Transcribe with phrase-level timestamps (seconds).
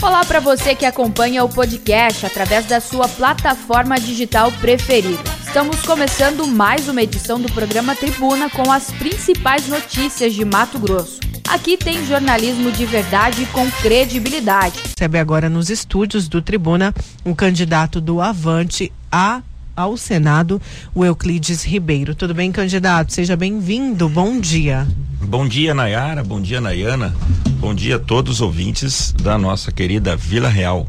[0.00, 5.22] Olá para você que acompanha o podcast através da sua plataforma digital preferida.
[5.44, 11.18] Estamos começando mais uma edição do programa Tribuna com as principais notícias de Mato Grosso.
[11.48, 14.80] Aqui tem jornalismo de verdade com credibilidade.
[14.82, 16.94] Recebe agora nos estúdios do Tribuna
[17.26, 19.42] um candidato do Avante a
[19.78, 20.60] ao Senado,
[20.92, 22.12] o Euclides Ribeiro.
[22.12, 23.12] Tudo bem, candidato?
[23.12, 24.08] Seja bem-vindo.
[24.08, 24.84] Bom dia.
[25.20, 26.24] Bom dia, Nayara.
[26.24, 27.14] Bom dia, Nayana.
[27.60, 30.88] Bom dia a todos os ouvintes da nossa querida Vila Real.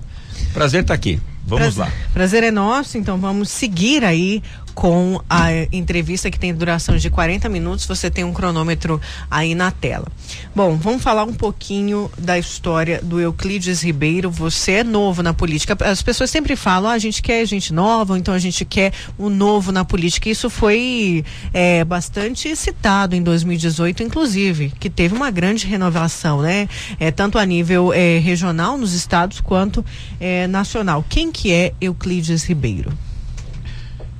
[0.53, 1.21] Prazer estar aqui.
[1.45, 1.91] Vamos prazer, lá.
[2.13, 4.41] Prazer é nosso, então vamos seguir aí
[4.73, 7.85] com a entrevista que tem duração de 40 minutos.
[7.85, 10.07] Você tem um cronômetro aí na tela.
[10.55, 14.29] Bom, vamos falar um pouquinho da história do Euclides Ribeiro.
[14.29, 15.77] Você é novo na política.
[15.85, 19.25] As pessoas sempre falam: ah, a gente quer gente nova, então a gente quer o
[19.25, 20.29] um novo na política.
[20.29, 21.23] Isso foi
[21.53, 26.67] é, bastante citado em 2018, inclusive, que teve uma grande renovação, né?
[26.99, 29.83] É, tanto a nível é, regional nos estados quanto
[30.19, 31.05] é, nacional.
[31.07, 32.91] Quem que é Euclides Ribeiro?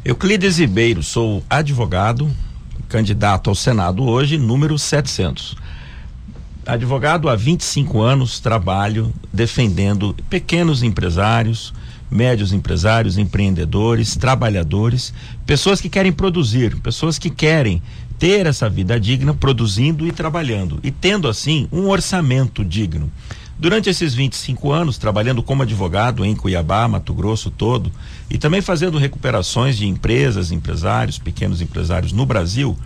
[0.09, 2.27] Euclides Ribeiro, sou advogado,
[2.88, 5.55] candidato ao Senado hoje, número 700.
[6.66, 11.75] Advogado há 25 anos, trabalho defendendo pequenos empresários,
[12.09, 15.13] médios empresários, empreendedores, trabalhadores,
[15.45, 17.79] pessoas que querem produzir, pessoas que querem
[18.17, 23.11] ter essa vida digna produzindo e trabalhando e tendo assim um orçamento digno.
[23.59, 27.91] Durante esses 25 anos, trabalhando como advogado em Cuiabá, Mato Grosso todo,
[28.30, 32.77] e também fazendo recuperações de empresas, empresários, pequenos empresários no Brasil,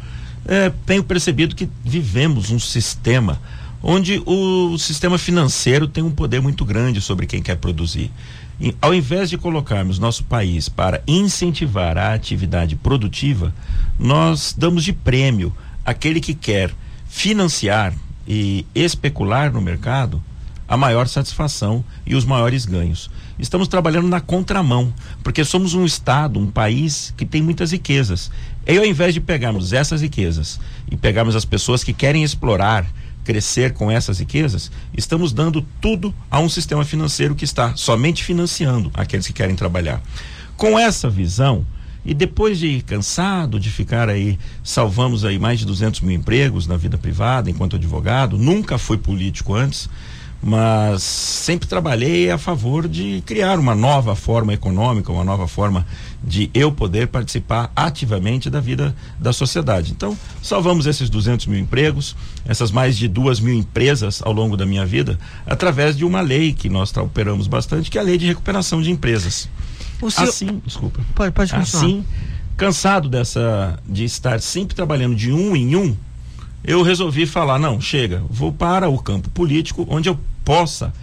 [0.45, 3.39] é, tenho percebido que vivemos um sistema
[3.83, 8.09] onde o sistema financeiro tem um poder muito grande sobre quem quer produzir.
[8.59, 13.53] E, ao invés de colocarmos nosso país para incentivar a atividade produtiva,
[13.99, 15.53] nós damos de prêmio
[15.85, 16.71] aquele que quer
[17.09, 17.93] financiar
[18.25, 20.23] e especular no mercado
[20.73, 23.07] a maior satisfação e os maiores ganhos.
[23.37, 28.31] Estamos trabalhando na contramão, porque somos um Estado, um país que tem muitas riquezas.
[28.65, 30.59] E ao invés de pegarmos essas riquezas
[30.89, 32.87] e pegarmos as pessoas que querem explorar,
[33.23, 38.89] crescer com essas riquezas, estamos dando tudo a um sistema financeiro que está somente financiando
[38.95, 40.01] aqueles que querem trabalhar.
[40.57, 41.63] Com essa visão,
[42.03, 46.77] e depois de cansado de ficar aí, salvamos aí mais de 200 mil empregos na
[46.77, 49.87] vida privada enquanto advogado, nunca fui político antes,
[50.43, 55.85] mas sempre trabalhei a favor de criar uma nova forma econômica, uma nova forma
[56.21, 59.93] de eu poder participar ativamente da vida da sociedade.
[59.93, 62.13] Então, salvamos esses 200 mil empregos,
[62.45, 66.51] essas mais de duas mil empresas ao longo da minha vida, através de uma lei
[66.51, 69.47] que nós operamos bastante, que é a lei de recuperação de empresas.
[70.01, 70.27] O senhor...
[70.27, 70.99] Assim, desculpa.
[71.15, 71.83] Pode, pode continuar.
[71.85, 72.03] Assim,
[72.57, 75.95] cansado dessa de estar sempre trabalhando de um em um,
[76.65, 80.93] eu resolvi falar, não, chega, vou para o campo político, onde eu possa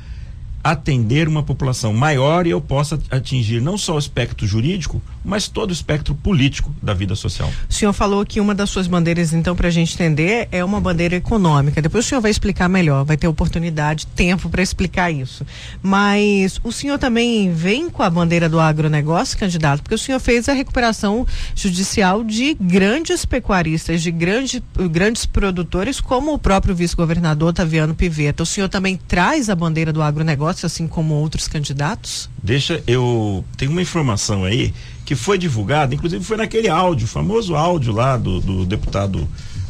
[0.63, 5.71] atender uma população maior e eu possa atingir não só o espectro jurídico, mas todo
[5.71, 7.51] o espectro político da vida social.
[7.69, 10.81] O senhor falou que uma das suas bandeiras, então, para a gente entender, é uma
[10.81, 11.83] bandeira econômica.
[11.83, 15.47] Depois o senhor vai explicar melhor, vai ter oportunidade, tempo para explicar isso.
[15.83, 20.49] Mas o senhor também vem com a bandeira do agronegócio, candidato, porque o senhor fez
[20.49, 27.95] a recuperação judicial de grandes pecuaristas, de grande, grandes produtores, como o próprio vice-governador Taviano
[27.95, 28.43] Piveta.
[28.43, 32.29] O senhor também traz a bandeira do agronegócio negócio, assim como outros candidatos?
[32.43, 34.75] Deixa, eu tenho uma informação aí
[35.05, 39.27] que foi divulgada, inclusive foi naquele áudio, famoso áudio lá do, do deputado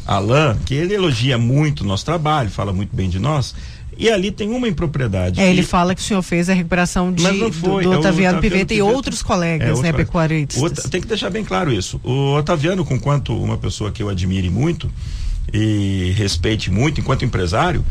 [0.07, 3.55] Alain, que ele elogia muito o nosso trabalho, fala muito bem de nós.
[3.97, 5.41] E ali tem uma impropriedade.
[5.41, 8.41] É, ele fala que o senhor fez a recuperação de, foi, do, do é Otaviano
[8.41, 10.85] Piveta e outros colegas, é, né, pecuaristas.
[10.85, 12.01] tem que deixar bem claro isso.
[12.03, 14.91] O Otaviano, com quanto uma pessoa que eu admire muito
[15.53, 17.85] e respeite muito enquanto empresário,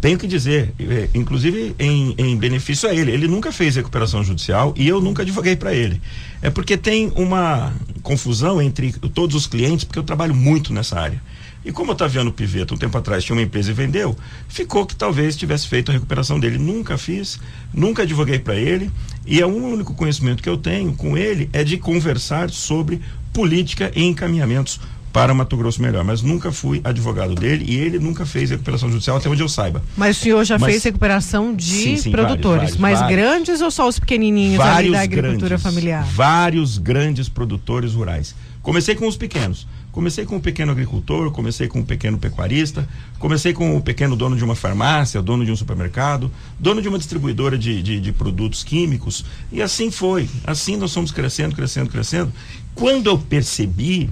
[0.00, 4.72] tenho que dizer, é, inclusive em, em benefício a ele, ele nunca fez recuperação judicial
[4.76, 6.00] e eu nunca advoguei para ele.
[6.40, 7.72] É porque tem uma
[8.02, 11.20] confusão entre todos os clientes, porque eu trabalho muito nessa área.
[11.62, 14.16] E como o Otaviano Piveta, um tempo atrás, tinha uma empresa e vendeu,
[14.48, 16.56] ficou que talvez tivesse feito a recuperação dele.
[16.56, 17.38] Nunca fiz,
[17.72, 18.90] nunca advoguei para ele.
[19.26, 23.02] E é o único conhecimento que eu tenho com ele é de conversar sobre
[23.34, 24.80] política e encaminhamentos
[25.12, 29.16] para Mato Grosso melhor, mas nunca fui advogado dele e ele nunca fez recuperação judicial
[29.16, 29.82] até onde eu saiba.
[29.96, 33.16] Mas o senhor já mas, fez recuperação de sim, sim, produtores, vários, vários, mais vários,
[33.16, 36.04] grandes ou só os pequenininhos da agricultura grandes, familiar?
[36.04, 38.34] Vários grandes produtores rurais.
[38.62, 39.66] Comecei com os pequenos.
[39.90, 44.36] Comecei com o pequeno agricultor, comecei com o pequeno pecuarista, comecei com o pequeno dono
[44.36, 46.30] de uma farmácia, dono de um supermercado,
[46.60, 49.24] dono de uma distribuidora de, de, de produtos químicos.
[49.50, 50.28] E assim foi.
[50.44, 52.32] Assim nós fomos crescendo, crescendo, crescendo.
[52.72, 54.08] Quando eu percebi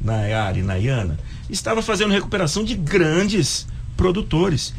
[0.00, 1.18] Nayara e Nayana,
[1.48, 3.66] estava fazendo recuperação de grandes
[3.96, 4.72] produtores.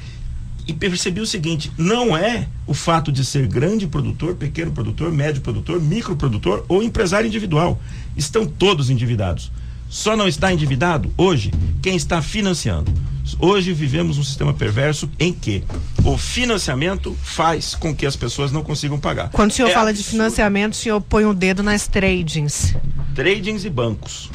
[0.67, 5.41] e percebi o seguinte: não é o fato de ser grande produtor, pequeno produtor, médio
[5.41, 7.79] produtor, micro produtor ou empresário individual.
[8.15, 9.51] Estão todos endividados.
[9.89, 11.51] Só não está endividado hoje
[11.81, 12.93] quem está financiando.
[13.39, 15.63] Hoje vivemos um sistema perverso em que
[16.05, 19.29] o financiamento faz com que as pessoas não consigam pagar.
[19.31, 20.05] Quando o senhor é fala absurdo.
[20.05, 22.75] de financiamento, o senhor põe o dedo nas tradings.
[23.13, 24.29] Tradings e bancos.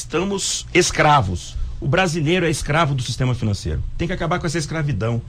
[0.00, 1.54] Estamos escravos.
[1.78, 3.82] O brasileiro é escravo do sistema financeiro.
[3.98, 5.20] Tem que acabar com essa escravidão.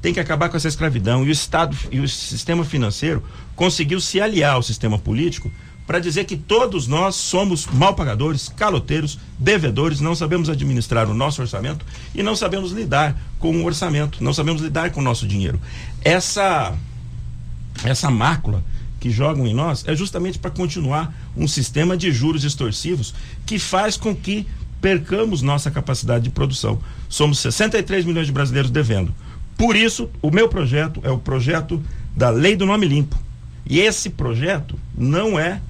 [0.00, 1.24] Tem que acabar com essa escravidão.
[1.24, 3.22] E o Estado e o sistema financeiro
[3.56, 5.50] conseguiu se aliar ao sistema político
[5.88, 11.42] para dizer que todos nós somos mal pagadores, caloteiros, devedores, não sabemos administrar o nosso
[11.42, 11.84] orçamento
[12.14, 15.60] e não sabemos lidar com o orçamento, não sabemos lidar com o nosso dinheiro.
[16.00, 16.72] Essa
[17.84, 18.62] essa mácula
[19.02, 23.12] que jogam em nós é justamente para continuar um sistema de juros extorsivos
[23.44, 24.46] que faz com que
[24.80, 26.78] percamos nossa capacidade de produção.
[27.08, 29.12] Somos 63 milhões de brasileiros devendo.
[29.56, 31.82] Por isso, o meu projeto é o projeto
[32.16, 33.18] da Lei do Nome Limpo.
[33.66, 35.60] E esse projeto não é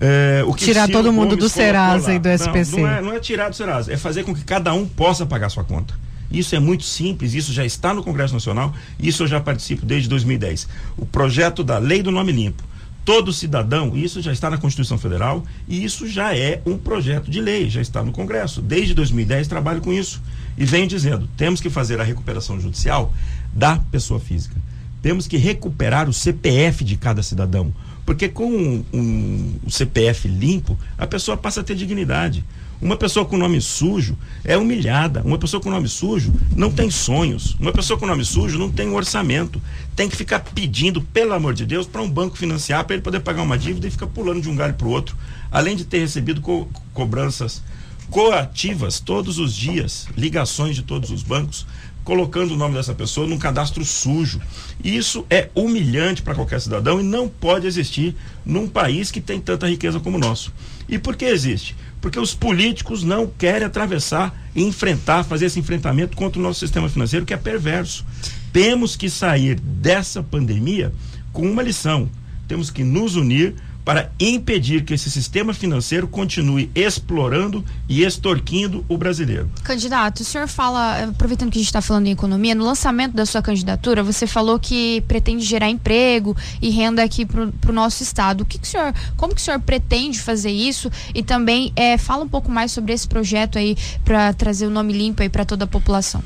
[0.00, 2.76] é, tirar todo mundo do Serasa e do SPC.
[2.76, 5.26] Não, não, é, não é tirar do Serasa, é fazer com que cada um possa
[5.26, 5.94] pagar sua conta.
[6.30, 10.08] Isso é muito simples, isso já está no Congresso Nacional, isso eu já participo desde
[10.08, 10.68] 2010.
[10.96, 12.62] O projeto da Lei do Nome Limpo.
[13.04, 17.40] Todo cidadão, isso já está na Constituição Federal e isso já é um projeto de
[17.40, 18.60] lei, já está no Congresso.
[18.60, 20.20] Desde 2010 trabalho com isso.
[20.58, 23.14] E venho dizendo: temos que fazer a recuperação judicial
[23.54, 24.56] da pessoa física.
[25.00, 27.72] Temos que recuperar o CPF de cada cidadão.
[28.04, 32.44] Porque com um, um, CPF limpo, a pessoa passa a ter dignidade.
[32.80, 35.22] Uma pessoa com nome sujo é humilhada.
[35.24, 37.56] Uma pessoa com nome sujo não tem sonhos.
[37.58, 39.60] Uma pessoa com nome sujo não tem um orçamento.
[39.94, 43.20] Tem que ficar pedindo, pelo amor de Deus, para um banco financiar para ele poder
[43.20, 45.16] pagar uma dívida e ficar pulando de um galho para o outro.
[45.50, 47.62] Além de ter recebido co cobranças
[48.10, 51.66] coativas todos os dias, ligações de todos os bancos
[52.06, 54.40] colocando o nome dessa pessoa num cadastro sujo.
[54.82, 58.14] Isso é humilhante para qualquer cidadão e não pode existir
[58.44, 60.52] num país que tem tanta riqueza como o nosso.
[60.88, 61.74] E por que existe?
[62.00, 66.88] Porque os políticos não querem atravessar e enfrentar, fazer esse enfrentamento contra o nosso sistema
[66.88, 68.04] financeiro que é perverso.
[68.52, 70.92] Temos que sair dessa pandemia
[71.32, 72.08] com uma lição.
[72.46, 73.54] Temos que nos unir
[73.86, 79.48] para impedir que esse sistema financeiro continue explorando e extorquindo o brasileiro.
[79.62, 83.24] Candidato, o senhor fala, aproveitando que a gente está falando em economia, no lançamento da
[83.24, 88.40] sua candidatura, você falou que pretende gerar emprego e renda aqui para o nosso estado.
[88.40, 90.90] O que, que o senhor, como que o senhor pretende fazer isso?
[91.14, 94.94] E também é, fala um pouco mais sobre esse projeto aí para trazer o nome
[94.94, 96.24] limpo aí para toda a população.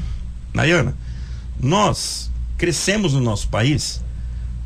[0.55, 0.97] Nayana,
[1.63, 4.01] nós crescemos no nosso país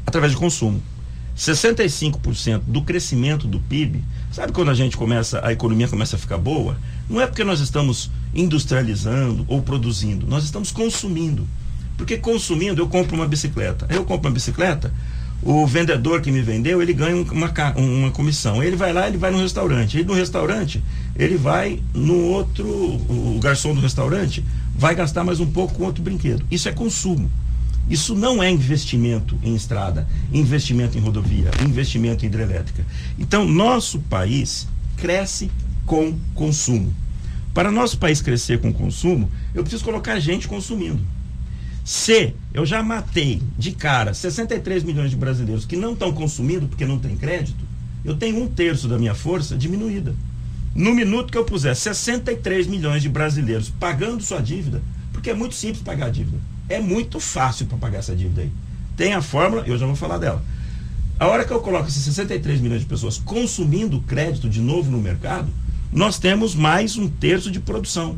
[0.06, 0.80] através de consumo
[1.36, 6.38] 65% do crescimento do PIB, sabe quando a gente começa, a economia começa a ficar
[6.38, 6.76] boa?
[7.08, 11.46] Não é porque nós estamos industrializando ou produzindo, nós estamos consumindo.
[11.96, 13.86] Porque consumindo, eu compro uma bicicleta.
[13.88, 14.92] Eu compro uma bicicleta,
[15.42, 18.62] o vendedor que me vendeu, ele ganha uma, uma comissão.
[18.62, 19.98] Ele vai lá, ele vai no restaurante.
[19.98, 20.82] Ele no restaurante,
[21.14, 24.44] ele vai no outro, o garçom do restaurante
[24.74, 26.44] vai gastar mais um pouco com outro brinquedo.
[26.50, 27.30] Isso é consumo.
[27.88, 32.84] Isso não é investimento em estrada, investimento em rodovia, investimento em hidrelétrica.
[33.18, 34.66] Então, nosso país
[34.96, 35.50] cresce
[35.84, 36.94] com consumo.
[37.52, 41.00] Para nosso país crescer com consumo, eu preciso colocar gente consumindo.
[41.84, 46.86] Se eu já matei de cara 63 milhões de brasileiros que não estão consumindo porque
[46.86, 47.62] não tem crédito,
[48.02, 50.14] eu tenho um terço da minha força diminuída.
[50.74, 55.54] No minuto que eu puser 63 milhões de brasileiros pagando sua dívida, porque é muito
[55.54, 58.52] simples pagar a dívida é muito fácil para pagar essa dívida aí.
[58.96, 60.42] Tem a fórmula, eu já vou falar dela.
[61.18, 65.00] A hora que eu coloco esses 63 milhões de pessoas consumindo crédito de novo no
[65.00, 65.48] mercado,
[65.92, 68.16] nós temos mais um terço de produção.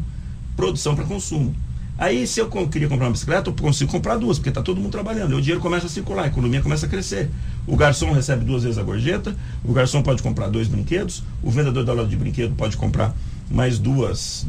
[0.57, 1.55] Produção para consumo.
[1.99, 4.93] Aí, se eu queria comprar uma bicicleta, eu consigo comprar duas, porque está todo mundo
[4.93, 5.33] trabalhando.
[5.33, 7.31] E o dinheiro começa a circular, a economia começa a crescer.
[7.67, 9.35] O garçom recebe duas vezes a gorjeta,
[9.65, 13.15] o garçom pode comprar dois brinquedos, o vendedor da loja de brinquedo pode comprar
[13.51, 14.47] mais duas,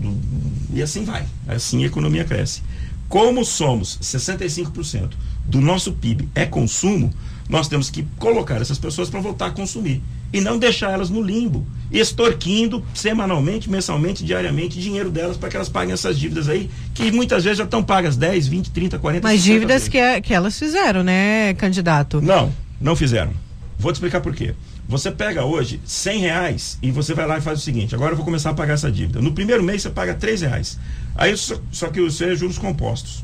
[0.74, 1.26] e assim vai.
[1.48, 2.62] Assim a economia cresce.
[3.10, 5.12] Como somos 65%
[5.46, 7.14] do nosso PIB é consumo,
[7.48, 10.02] nós temos que colocar essas pessoas para voltar a consumir
[10.34, 15.70] e não deixar elas no limbo, extorquindo semanalmente, mensalmente, diariamente dinheiro delas para que elas
[15.70, 19.42] paguem essas dívidas aí, que muitas vezes já estão pagas 10, 20, 30, 40 Mas
[19.42, 22.22] dívidas que, que elas fizeram, né, candidato?
[22.22, 23.32] Não, não fizeram.
[23.80, 24.54] Vou te explicar por quê.
[24.88, 28.16] Você pega hoje 100 reais e você vai lá e faz o seguinte: agora eu
[28.16, 29.22] vou começar a pagar essa dívida.
[29.22, 30.80] No primeiro mês você paga 3 reais.
[31.16, 33.24] Aí só, só que isso é juros compostos.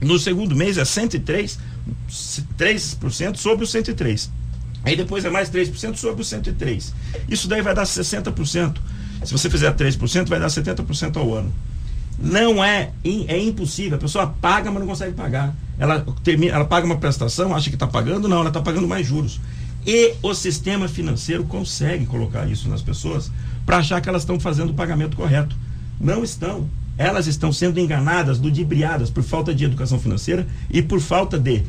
[0.00, 1.58] No segundo mês é 103,
[2.58, 4.30] 3% sobre o 103.
[4.84, 6.94] Aí depois é mais 3% sobre o 103.
[7.28, 8.76] Isso daí vai dar 60%.
[9.24, 11.52] Se você fizer 3%, vai dar 70% ao ano.
[12.18, 13.96] Não é, é impossível.
[13.96, 15.54] A pessoa paga, mas não consegue pagar.
[15.78, 19.06] Ela, termina, ela paga uma prestação, acha que está pagando, não, ela está pagando mais
[19.06, 19.40] juros.
[19.86, 23.30] E o sistema financeiro consegue colocar isso nas pessoas
[23.66, 25.56] para achar que elas estão fazendo o pagamento correto.
[26.00, 26.68] Não estão.
[26.96, 31.62] Elas estão sendo enganadas, ludibriadas por falta de educação financeira e por falta de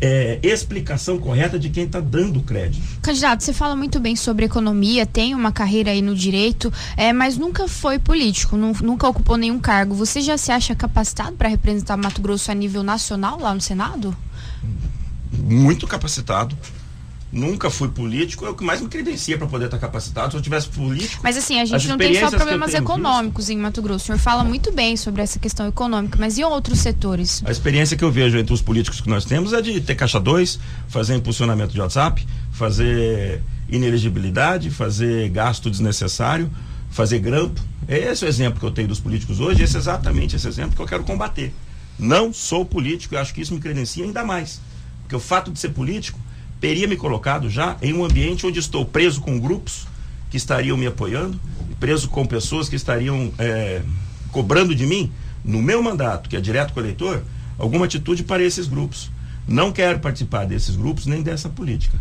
[0.00, 2.82] é, explicação correta de quem está dando crédito.
[3.02, 7.36] Candidato, você fala muito bem sobre economia, tem uma carreira aí no direito, é, mas
[7.36, 9.94] nunca foi político, não, nunca ocupou nenhum cargo.
[9.94, 14.16] Você já se acha capacitado para representar Mato Grosso a nível nacional lá no Senado?
[15.30, 16.56] Muito capacitado
[17.32, 20.32] nunca fui político, é o que mais me credencia para poder estar capacitado.
[20.32, 21.20] Se eu tivesse político.
[21.22, 24.04] Mas assim, a gente não tem só problemas econômicos visto, em Mato Grosso.
[24.04, 27.42] O senhor fala muito bem sobre essa questão econômica, mas e outros setores?
[27.44, 30.18] A experiência que eu vejo entre os políticos que nós temos é de ter caixa
[30.18, 30.58] 2,
[30.88, 36.50] fazer impulsionamento de WhatsApp, fazer inelegibilidade, fazer gasto desnecessário,
[36.90, 37.60] fazer grampo.
[37.88, 40.74] Esse é o exemplo que eu tenho dos políticos hoje, esse é exatamente esse exemplo
[40.74, 41.54] que eu quero combater.
[41.98, 44.60] Não sou político e acho que isso me credencia ainda mais.
[45.02, 46.18] Porque o fato de ser político
[46.60, 49.86] teria me colocado já em um ambiente onde estou preso com grupos
[50.28, 51.40] que estariam me apoiando,
[51.80, 53.82] preso com pessoas que estariam é,
[54.30, 55.10] cobrando de mim,
[55.44, 57.24] no meu mandato, que é direto com o eleitor,
[57.58, 59.10] alguma atitude para esses grupos.
[59.48, 61.98] Não quero participar desses grupos nem dessa política.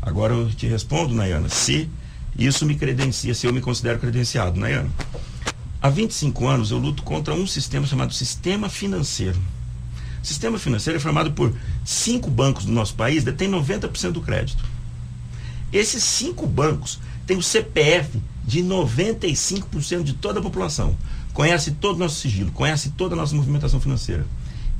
[0.00, 1.88] Agora eu te respondo, Nayana, se
[2.38, 4.90] isso me credencia, se eu me considero credenciado, Nayana.
[5.80, 9.40] Há 25 anos eu luto contra um sistema chamado sistema financeiro.
[10.22, 11.52] O sistema financeiro é formado por
[11.84, 14.64] cinco bancos do nosso país, detém 90% do crédito.
[15.72, 20.96] Esses cinco bancos têm o CPF de 95% de toda a população.
[21.32, 24.26] Conhece todo o nosso sigilo, conhece toda a nossa movimentação financeira.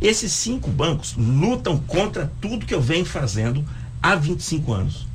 [0.01, 3.65] Esses cinco bancos lutam contra tudo que eu venho fazendo
[4.03, 5.07] há 25 anos.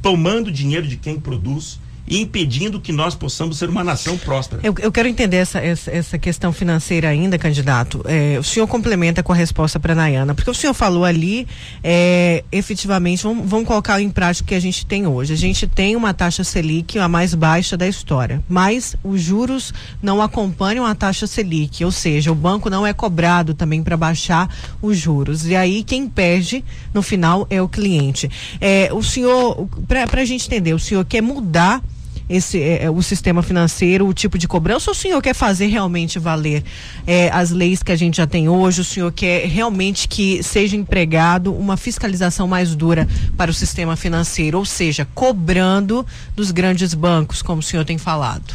[0.00, 4.60] Tomando dinheiro de quem produz, e impedindo que nós possamos ser uma nação próspera.
[4.64, 8.02] Eu, eu quero entender essa, essa, essa, questão financeira ainda, candidato.
[8.06, 11.46] É, o senhor complementa com a resposta para a Nayana, porque o senhor falou ali,
[11.82, 15.32] é, efetivamente, vamos, vamos colocar em prática o que a gente tem hoje.
[15.32, 20.20] A gente tem uma taxa Selic a mais baixa da história, mas os juros não
[20.20, 24.48] acompanham a taxa Selic, ou seja, o banco não é cobrado também para baixar
[24.80, 25.46] os juros.
[25.46, 28.30] E aí quem perde no final é o cliente.
[28.60, 31.82] É, o senhor, para a gente entender, o senhor quer mudar
[32.28, 35.66] esse é, é, o sistema financeiro, o tipo de cobrança, ou o senhor quer fazer
[35.66, 36.62] realmente valer
[37.06, 38.80] é, as leis que a gente já tem hoje?
[38.80, 44.58] O senhor quer realmente que seja empregado uma fiscalização mais dura para o sistema financeiro,
[44.58, 48.54] ou seja, cobrando dos grandes bancos, como o senhor tem falado?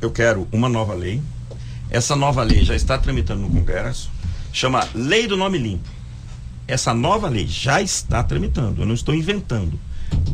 [0.00, 1.22] Eu quero uma nova lei.
[1.90, 4.10] Essa nova lei já está tramitando no Congresso,
[4.52, 5.88] chama Lei do Nome Limpo.
[6.68, 9.78] Essa nova lei já está tramitando, eu não estou inventando.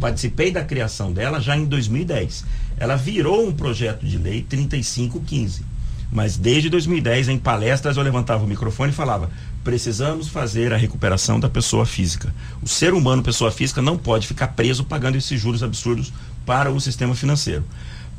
[0.00, 2.44] Participei da criação dela já em 2010
[2.82, 5.64] ela virou um projeto de lei 3515.
[6.10, 9.30] Mas desde 2010, em palestras, eu levantava o microfone e falava:
[9.62, 12.34] precisamos fazer a recuperação da pessoa física.
[12.60, 16.12] O ser humano, pessoa física, não pode ficar preso pagando esses juros absurdos
[16.44, 17.64] para o sistema financeiro.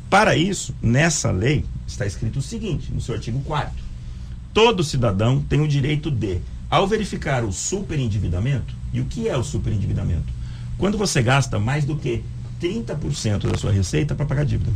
[0.09, 3.73] Para isso, nessa lei, está escrito o seguinte, no seu artigo 4
[4.53, 6.37] Todo cidadão tem o direito de,
[6.69, 10.31] ao verificar o superendividamento, e o que é o superendividamento?
[10.77, 12.23] Quando você gasta mais do que
[12.63, 14.71] 30% da sua receita para pagar dívida.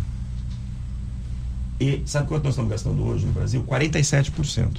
[1.80, 3.64] E sabe quanto nós estamos gastando hoje no Brasil?
[3.64, 4.78] 47%.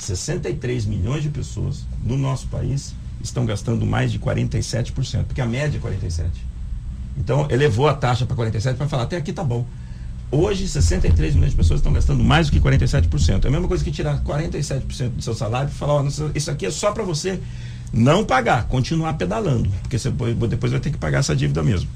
[0.00, 5.78] 63 milhões de pessoas no nosso país estão gastando mais de 47%, porque a média
[5.78, 6.26] é 47%.
[7.18, 9.66] Então, elevou a taxa para 47% para falar, até aqui tá bom.
[10.30, 13.44] Hoje, 63 milhões de pessoas estão gastando mais do que 47%.
[13.44, 16.02] É a mesma coisa que tirar 47% do seu salário e falar,
[16.34, 17.38] isso aqui é só para você
[17.92, 21.90] não pagar, continuar pedalando, porque você depois vai ter que pagar essa dívida mesmo.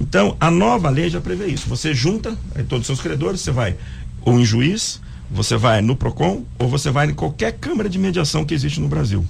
[0.00, 1.68] Então, a nova lei já prevê isso.
[1.68, 2.36] Você junta
[2.68, 3.76] todos os seus credores, você vai
[4.22, 5.00] ou em juiz,
[5.30, 8.88] você vai no PROCON, ou você vai em qualquer câmara de mediação que existe no
[8.88, 9.24] Brasil.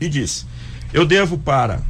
[0.00, 0.46] E diz:
[0.92, 1.82] eu devo para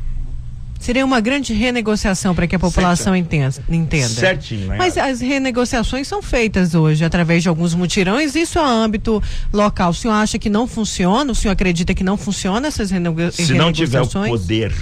[0.78, 3.52] Seria uma grande renegociação para que a população entenda.
[3.68, 4.08] entenda.
[4.08, 4.76] Certinho, né?
[4.78, 9.20] Mas as renegociações são feitas hoje através de alguns mutirões, isso é âmbito
[9.52, 9.90] local.
[9.90, 11.32] O senhor acha que não funciona?
[11.32, 13.48] O senhor acredita que não funciona essas renego se renegociações?
[13.48, 14.74] Se não tiver o poder,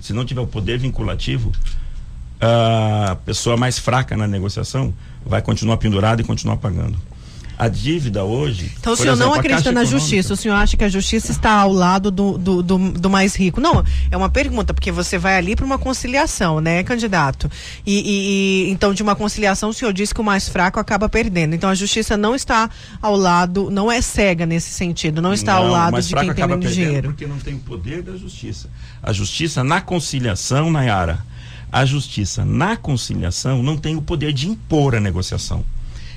[0.00, 1.50] se não tiver o poder vinculativo,
[2.40, 4.94] a pessoa mais fraca na negociação
[5.24, 6.96] vai continuar pendurada e continuar pagando.
[7.58, 8.72] A dívida hoje.
[8.80, 11.52] Então o senhor exemplo, não acredita na justiça, o senhor acha que a justiça está
[11.52, 13.60] ao lado do, do, do, do mais rico?
[13.60, 17.50] Não, é uma pergunta, porque você vai ali para uma conciliação, né, candidato?
[17.84, 21.06] E, e, e, então, de uma conciliação, o senhor disse que o mais fraco acaba
[21.06, 21.54] perdendo.
[21.54, 22.70] Então a justiça não está
[23.02, 26.46] ao lado, não é cega nesse sentido, não está não, ao lado de quem tem
[26.46, 27.08] menos dinheiro.
[27.10, 28.70] Porque não tem o poder da justiça.
[29.02, 31.22] A justiça na conciliação, Nayara,
[31.72, 35.64] a justiça na conciliação não tem o poder de impor a negociação.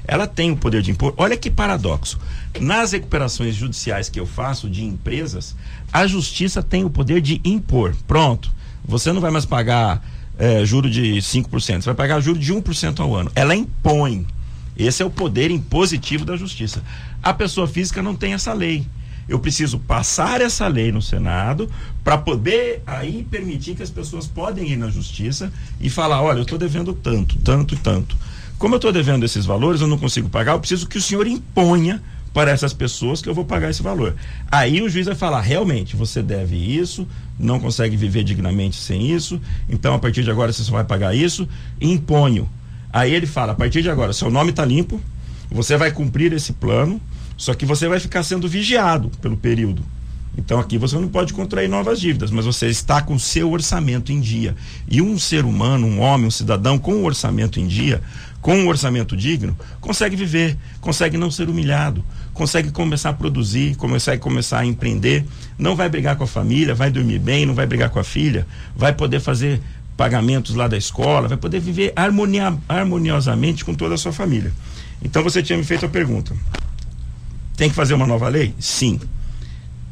[0.06, 1.14] ela tem o poder de impor.
[1.16, 2.20] Olha que paradoxo.
[2.60, 5.56] Nas recuperações judiciais que eu faço de empresas,
[5.94, 7.96] a justiça tem o poder de impor.
[8.06, 8.52] Pronto.
[8.84, 10.04] Você não vai mais pagar
[10.38, 13.32] é, juro de 5%, você vai pagar juro de 1% ao ano.
[13.34, 14.26] Ela impõe.
[14.76, 16.84] Esse é o poder impositivo da justiça.
[17.22, 18.86] A pessoa física não tem essa lei.
[19.27, 21.70] Eu preciso passar essa lei no Senado
[22.03, 26.44] para poder aí permitir que as pessoas podem ir na justiça e falar, olha, eu
[26.44, 28.18] estou devendo tanto, tanto e tanto.
[28.58, 31.27] Como eu estou devendo esses valores, eu não consigo pagar, eu preciso que o senhor
[31.27, 32.01] imponha
[32.34, 34.15] para essas pessoas que eu vou pagar esse valor.
[34.51, 39.39] Aí o juiz vai falar, realmente, você deve isso, não consegue viver dignamente sem isso,
[39.70, 41.48] então a partir de agora você só vai pagar isso,
[41.80, 42.50] imponho.
[42.92, 45.00] Aí ele fala, a partir de agora, seu nome está limpo,
[45.50, 47.00] você vai cumprir esse plano,
[47.38, 49.84] só que você vai ficar sendo vigiado pelo período.
[50.38, 54.12] Então aqui você não pode contrair novas dívidas, mas você está com o seu orçamento
[54.12, 54.56] em dia.
[54.90, 58.02] E um ser humano, um homem, um cidadão com o orçamento em dia,
[58.42, 64.22] com um orçamento digno, consegue viver, consegue não ser humilhado, consegue começar a produzir, consegue
[64.22, 65.24] começar a empreender,
[65.58, 68.46] não vai brigar com a família, vai dormir bem, não vai brigar com a filha,
[68.75, 69.62] vai poder fazer
[69.96, 74.52] pagamentos lá da escola, vai poder viver harmonia, harmoniosamente com toda a sua família.
[75.02, 76.34] Então você tinha me feito a pergunta.
[77.56, 78.54] Tem que fazer uma nova lei?
[78.60, 79.00] Sim.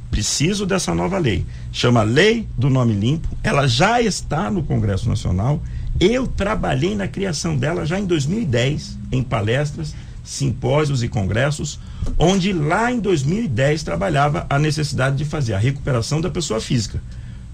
[0.10, 1.46] Preciso dessa nova lei.
[1.72, 3.30] Chama Lei do Nome Limpo.
[3.44, 5.62] Ela já está no Congresso Nacional.
[6.00, 11.80] Eu trabalhei na criação dela já em 2010, em palestras, simpósios e congressos,
[12.18, 17.02] onde lá em 2010 trabalhava a necessidade de fazer a recuperação da pessoa física.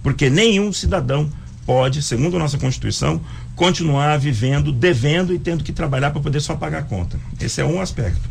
[0.01, 1.29] Porque nenhum cidadão
[1.65, 3.21] pode, segundo a nossa Constituição,
[3.55, 7.19] continuar vivendo, devendo e tendo que trabalhar para poder só pagar a conta.
[7.39, 8.29] Esse é um aspecto.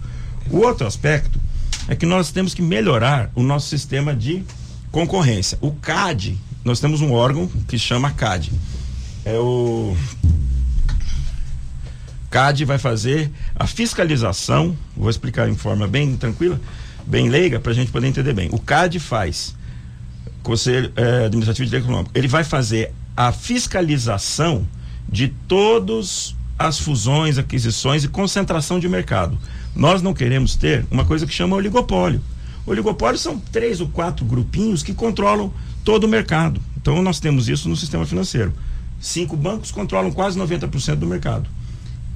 [0.50, 1.38] O outro aspecto
[1.88, 4.44] é que nós temos que melhorar o nosso sistema de
[4.90, 5.58] concorrência.
[5.60, 8.52] O CAD, nós temos um órgão que chama CAD.
[9.24, 9.96] É o
[12.30, 16.60] CAD vai fazer a fiscalização, vou explicar em forma bem tranquila,
[17.06, 18.48] bem leiga, para a gente poder entender bem.
[18.52, 19.54] O CAD faz,
[20.42, 24.66] Conselho é, Administrativo de Direito Econômico, ele vai fazer a fiscalização
[25.08, 29.38] de todas as fusões, aquisições e concentração de mercado.
[29.76, 32.22] Nós não queremos ter uma coisa que chama oligopólio.
[32.66, 35.52] Oligopólio são três ou quatro grupinhos que controlam
[35.84, 36.60] todo o mercado.
[36.78, 38.54] Então nós temos isso no sistema financeiro.
[38.98, 41.48] Cinco bancos controlam quase 90% do mercado.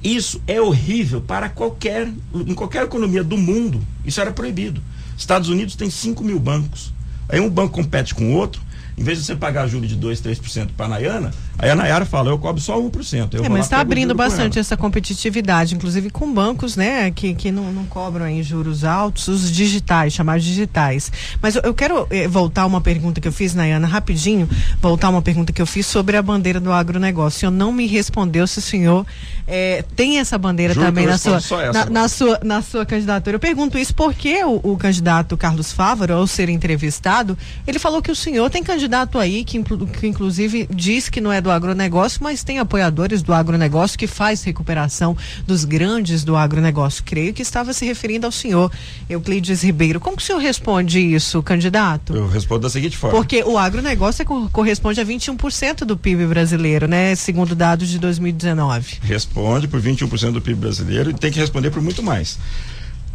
[0.03, 3.79] Isso é horrível para qualquer, em qualquer economia do mundo.
[4.03, 4.81] Isso era proibido.
[5.15, 6.91] Estados Unidos tem 5 mil bancos.
[7.29, 8.59] Aí um banco compete com o outro,
[8.97, 12.05] em vez de você pagar juros de 2, 3% para a Nayana, aí a Nayara
[12.05, 13.33] fala, eu cobro só 1%.
[13.33, 17.71] Eu é, mas está abrindo bastante essa competitividade, inclusive com bancos, né, que, que não,
[17.71, 21.11] não cobram aí juros altos, os digitais, chamados digitais.
[21.41, 24.47] Mas eu, eu quero eh, voltar uma pergunta que eu fiz, Nayana, rapidinho,
[24.81, 27.37] voltar uma pergunta que eu fiz sobre a bandeira do agronegócio.
[27.37, 29.05] O senhor não me respondeu se o senhor
[29.47, 33.35] eh, tem essa bandeira Juro também na sua, essa, na, na, sua, na sua candidatura.
[33.35, 38.11] Eu pergunto isso porque o, o candidato Carlos Fávaro, ao ser entrevistado, ele falou que
[38.11, 42.19] o senhor tem candidato candidato aí que, que inclusive diz que não é do agronegócio,
[42.23, 47.03] mas tem apoiadores do agronegócio que faz recuperação dos grandes do agronegócio.
[47.03, 48.71] Creio que estava se referindo ao senhor
[49.09, 49.99] Euclides Ribeiro.
[49.99, 52.15] Como que o senhor responde isso, candidato?
[52.15, 53.17] Eu respondo da seguinte forma.
[53.17, 57.15] Porque o agronegócio é, corresponde a 21% do PIB brasileiro, né?
[57.15, 58.97] Segundo dados de 2019.
[59.01, 62.39] Responde por 21% do PIB brasileiro e tem que responder por muito mais.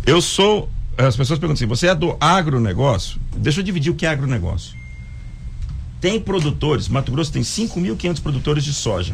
[0.07, 3.21] Eu sou as pessoas perguntam assim: você é do agronegócio?
[3.37, 4.75] Deixa eu dividir o que é agronegócio.
[6.07, 9.13] Tem produtores, Mato Grosso tem 5.500 produtores de soja.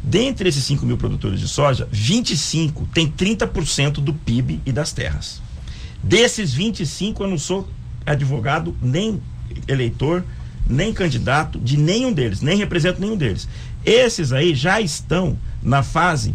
[0.00, 5.42] Dentre esses 5 mil produtores de soja, 25 tem 30% do PIB e das terras.
[6.00, 7.68] Desses 25, eu não sou
[8.06, 9.20] advogado, nem
[9.66, 10.24] eleitor,
[10.68, 13.48] nem candidato de nenhum deles, nem represento nenhum deles.
[13.84, 16.32] Esses aí já estão na fase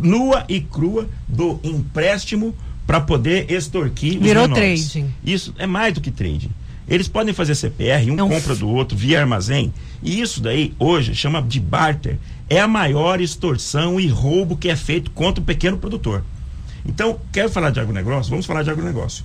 [0.00, 2.54] nua e crua do empréstimo
[2.86, 4.92] para poder extorquir Virou os menores.
[4.92, 5.12] trading.
[5.24, 6.52] Isso é mais do que trading.
[6.86, 9.72] Eles podem fazer CPR, um, compra do outro via armazém.
[10.02, 12.18] E isso daí, hoje, chama de barter.
[12.48, 16.22] É a maior extorsão e roubo que é feito contra o pequeno produtor.
[16.84, 18.30] Então, quero falar de agronegócio?
[18.30, 19.24] Vamos falar de agronegócio.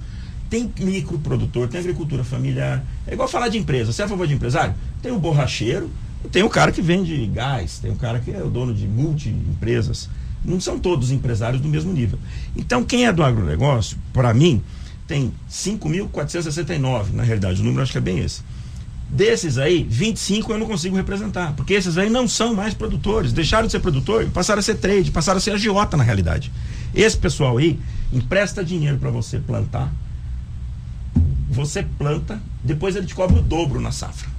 [0.49, 2.83] Tem microprodutor, tem agricultura familiar.
[3.05, 3.91] É igual falar de empresa.
[3.91, 4.73] Você é a favor de empresário?
[5.01, 5.91] Tem o borracheiro,
[6.31, 10.09] tem o cara que vende gás, tem o cara que é o dono de multi-empresas.
[10.43, 12.17] Não são todos empresários do mesmo nível.
[12.55, 14.63] Então, quem é do agronegócio, para mim,
[15.09, 18.43] tem 5.469, na realidade, o número acho que é bem esse.
[19.09, 23.65] Desses aí, 25 eu não consigo representar, porque esses aí não são mais produtores, deixaram
[23.65, 26.51] de ser produtor e passaram a ser trade, passaram a ser agiota na realidade.
[26.93, 27.79] Esse pessoal aí
[28.13, 29.91] empresta dinheiro para você plantar,
[31.49, 34.29] você planta, depois ele te cobra o dobro na safra.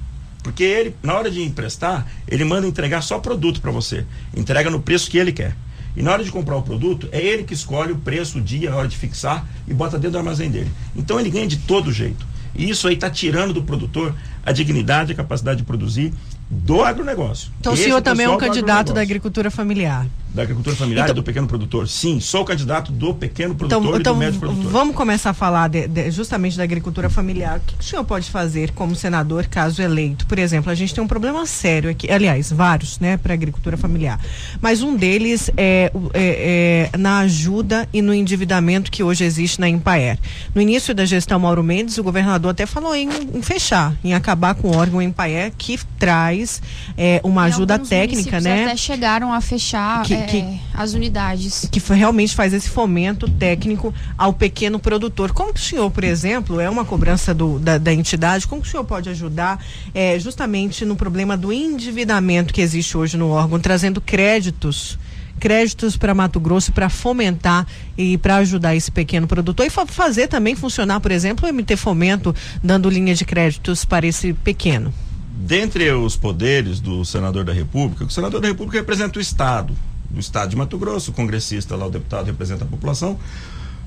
[0.40, 4.06] Porque ele, na hora de emprestar, ele manda entregar só produto para você.
[4.34, 5.54] Entrega no preço que ele quer.
[5.96, 8.72] E na hora de comprar o produto, é ele que escolhe o preço, o dia,
[8.72, 10.70] a hora de fixar e bota dentro do armazém dele.
[10.94, 12.26] Então ele ganha de todo jeito.
[12.54, 16.12] E isso aí está tirando do produtor a dignidade, a capacidade de produzir
[16.48, 17.50] do agronegócio.
[17.60, 20.06] Então Esse o senhor também é um candidato da agricultura familiar.
[20.32, 21.88] Da agricultura familiar Então- e do pequeno produtor.
[21.88, 24.70] Sim, sou candidato do pequeno Então, produtor então e do médio produtor.
[24.70, 27.58] vamos começar a falar de- de- justamente da agricultura familiar.
[27.58, 30.26] O que, que o senhor pode fazer como senador, caso eleito?
[30.26, 33.76] Por exemplo, a gente tem um problema sério aqui, aliás, vários, né, para a agricultura
[33.76, 34.20] familiar.
[34.62, 39.68] Mas um deles é, é- é na ajuda e no endividamento que hoje existe na
[39.68, 40.16] Empaer.
[40.54, 44.54] No início da gestão Mauro Mendes, o governador até falou em, em fechar, em acabar
[44.54, 46.62] com o órgão Empaer que traz
[46.96, 48.64] é, uma E ajuda técnica, né?
[48.66, 51.68] Até chegaram a fechar Que- é, que- as unidades.
[51.70, 55.32] que foi- realmente faz esse fomento técnico ao pequeno produtor.
[55.32, 58.68] Como que o senhor, por exemplo, é uma cobrança do- da, da entidade, como que
[58.68, 59.62] o senhor pode ajudar
[59.94, 64.98] eh, justamente no problema do endividamento que existe hoje no órgão, trazendo créditos?
[65.38, 70.28] créditos para Mato Grosso para fomentar e para ajudar esse pequeno produtor e fa- fazer
[70.28, 74.92] também funcionar, por exemplo, o MT Fomento dando linha de créditos para esse pequeno.
[75.34, 79.72] Dentre os poderes do senador da República, o senador da República representa o Estado,
[80.14, 83.18] o Estado de Mato Grosso, o congressista lá, o deputado representa a população,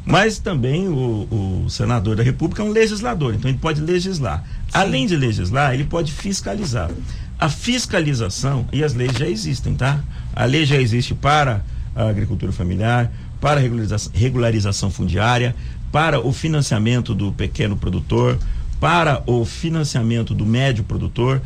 [0.06, 4.44] mas também o, o senador da República é um legislador, então ele pode legislar.
[4.74, 6.92] Além de legislar, ele pode fiscalizar.
[7.40, 10.02] A fiscalização e as leis já existem, tá?
[10.36, 11.64] A lei já existe para
[11.96, 15.56] a agricultura familiar, para a regularização, regularização fundiária,
[15.92, 18.40] para o financiamento do pequeno produtor,
[18.80, 21.42] para o financiamento do médio produtor.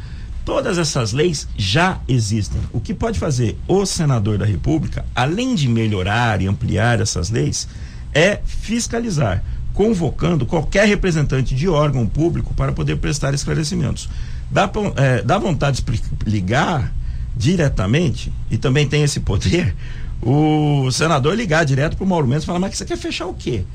[0.47, 2.61] Todas essas leis já existem.
[2.71, 7.67] O que pode fazer o senador da República, além de melhorar e ampliar essas leis,
[8.13, 14.07] é fiscalizar, convocando qualquer representante de órgão público para poder prestar esclarecimentos.
[14.49, 16.93] Dá, eh, dá vontade de ligar
[17.35, 19.75] diretamente, e também tem esse poder,
[20.21, 23.33] o senador ligar direto para o Mauro Mendes e falar, mas você quer fechar o
[23.33, 23.65] quê?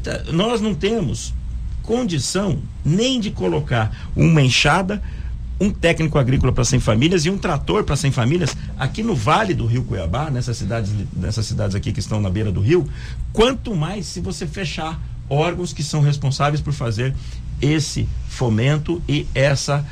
[0.00, 1.34] Tá- nós não temos
[1.82, 5.02] condição nem de colocar uma enxada,
[5.62, 9.54] um técnico agrícola para 100 famílias e um trator para 100 famílias aqui no Vale
[9.54, 12.88] do Rio Cuiabá, nessas cidades, nessas cidades aqui que estão na beira do rio,
[13.32, 17.14] quanto mais se você fechar órgãos que são responsáveis por fazer
[17.60, 19.86] esse fomento e essa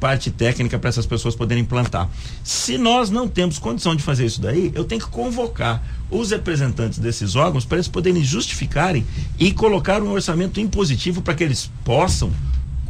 [0.00, 2.10] parte técnica para essas pessoas poderem plantar.
[2.42, 6.98] Se nós não temos condição de fazer isso daí, eu tenho que convocar os representantes
[6.98, 9.06] desses órgãos para eles poderem justificarem
[9.38, 12.32] e colocar um orçamento impositivo para que eles possam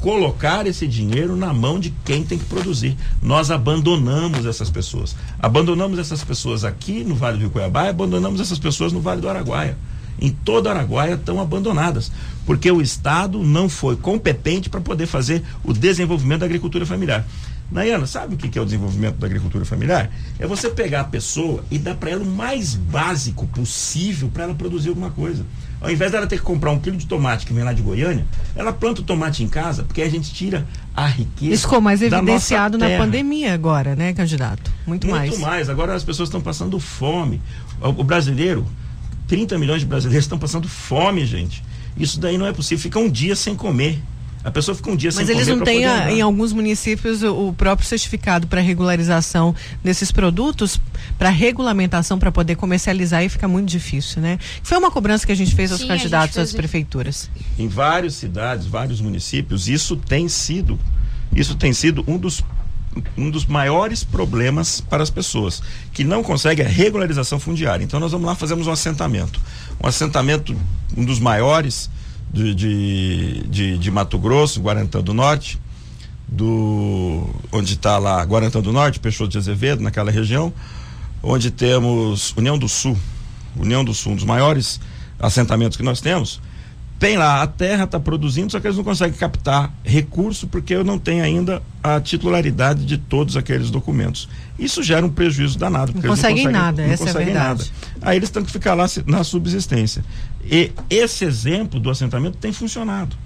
[0.01, 2.97] colocar esse dinheiro na mão de quem tem que produzir.
[3.23, 5.15] Nós abandonamos essas pessoas.
[5.39, 9.21] Abandonamos essas pessoas aqui no Vale do Rio Cuiabá e abandonamos essas pessoas no Vale
[9.21, 9.77] do Araguaia.
[10.21, 12.13] Em toda Araguaia estão abandonadas,
[12.45, 17.27] porque o Estado não foi competente para poder fazer o desenvolvimento da agricultura familiar.
[17.71, 20.11] Nayana, sabe o que é o desenvolvimento da agricultura familiar?
[20.39, 24.55] É você pegar a pessoa e dar para ela o mais básico possível para ela
[24.55, 25.47] produzir alguma coisa.
[25.81, 28.27] Ao invés dela ter que comprar um quilo de tomate que vem lá de Goiânia,
[28.55, 31.55] ela planta o tomate em casa, porque a gente tira a riqueza.
[31.55, 34.71] Isso ficou mais evidenciado na pandemia agora, né, candidato?
[34.87, 35.31] Muito, mais.
[35.31, 35.71] Muito mais.
[35.71, 37.41] Agora as pessoas estão passando fome.
[37.81, 38.67] O, o brasileiro,
[39.27, 41.65] 30 milhões de brasileiros estão passando fome, gente.
[41.97, 42.83] Isso daí não é possível.
[42.83, 44.03] Fica um dia sem comer.
[44.43, 45.57] A pessoa fica um dia Mas sem eles comer.
[45.59, 46.13] não têm, poder a- andar.
[46.13, 50.81] em alguns municípios, o, próprio certificado para regularização desses produtos,
[51.19, 54.39] para regulamentação, para poder comercializar, e fica muito difícil, né?
[54.63, 57.31] Foi uma cobrança que a gente fez aos Sim, candidatos fez às prefeituras.
[57.59, 60.79] Em várias cidades, vários municípios, isso tem sido,
[61.35, 62.43] isso tem sido um dos
[63.17, 67.85] um dos maiores problemas para as pessoas que não conseguem a regularização fundiária.
[67.85, 69.41] Então nós vamos lá fazemos um assentamento,
[69.81, 70.57] um assentamento
[70.97, 71.89] um dos maiores
[72.33, 75.59] de, de, de, de Mato Grosso, Guarantã do Norte,
[76.29, 80.53] do onde está lá Guarantã do Norte, Peixoto de Azevedo, naquela região,
[81.23, 82.97] onde temos União do Sul,
[83.57, 84.81] União do Sul, um dos maiores
[85.19, 86.41] assentamentos que nós temos.
[87.01, 90.85] Tem lá, a terra está produzindo, só que eles não conseguem captar recurso porque eu
[90.85, 94.29] não tenho ainda a titularidade de todos aqueles documentos.
[94.61, 95.93] Isso gera um prejuízo danado.
[95.93, 97.73] Não eles conseguem nada, não essa é a conseguem verdade.
[98.03, 100.05] Aí eles têm que ficar lá na subsistência.
[100.45, 103.17] E esse exemplo do assentamento tem funcionado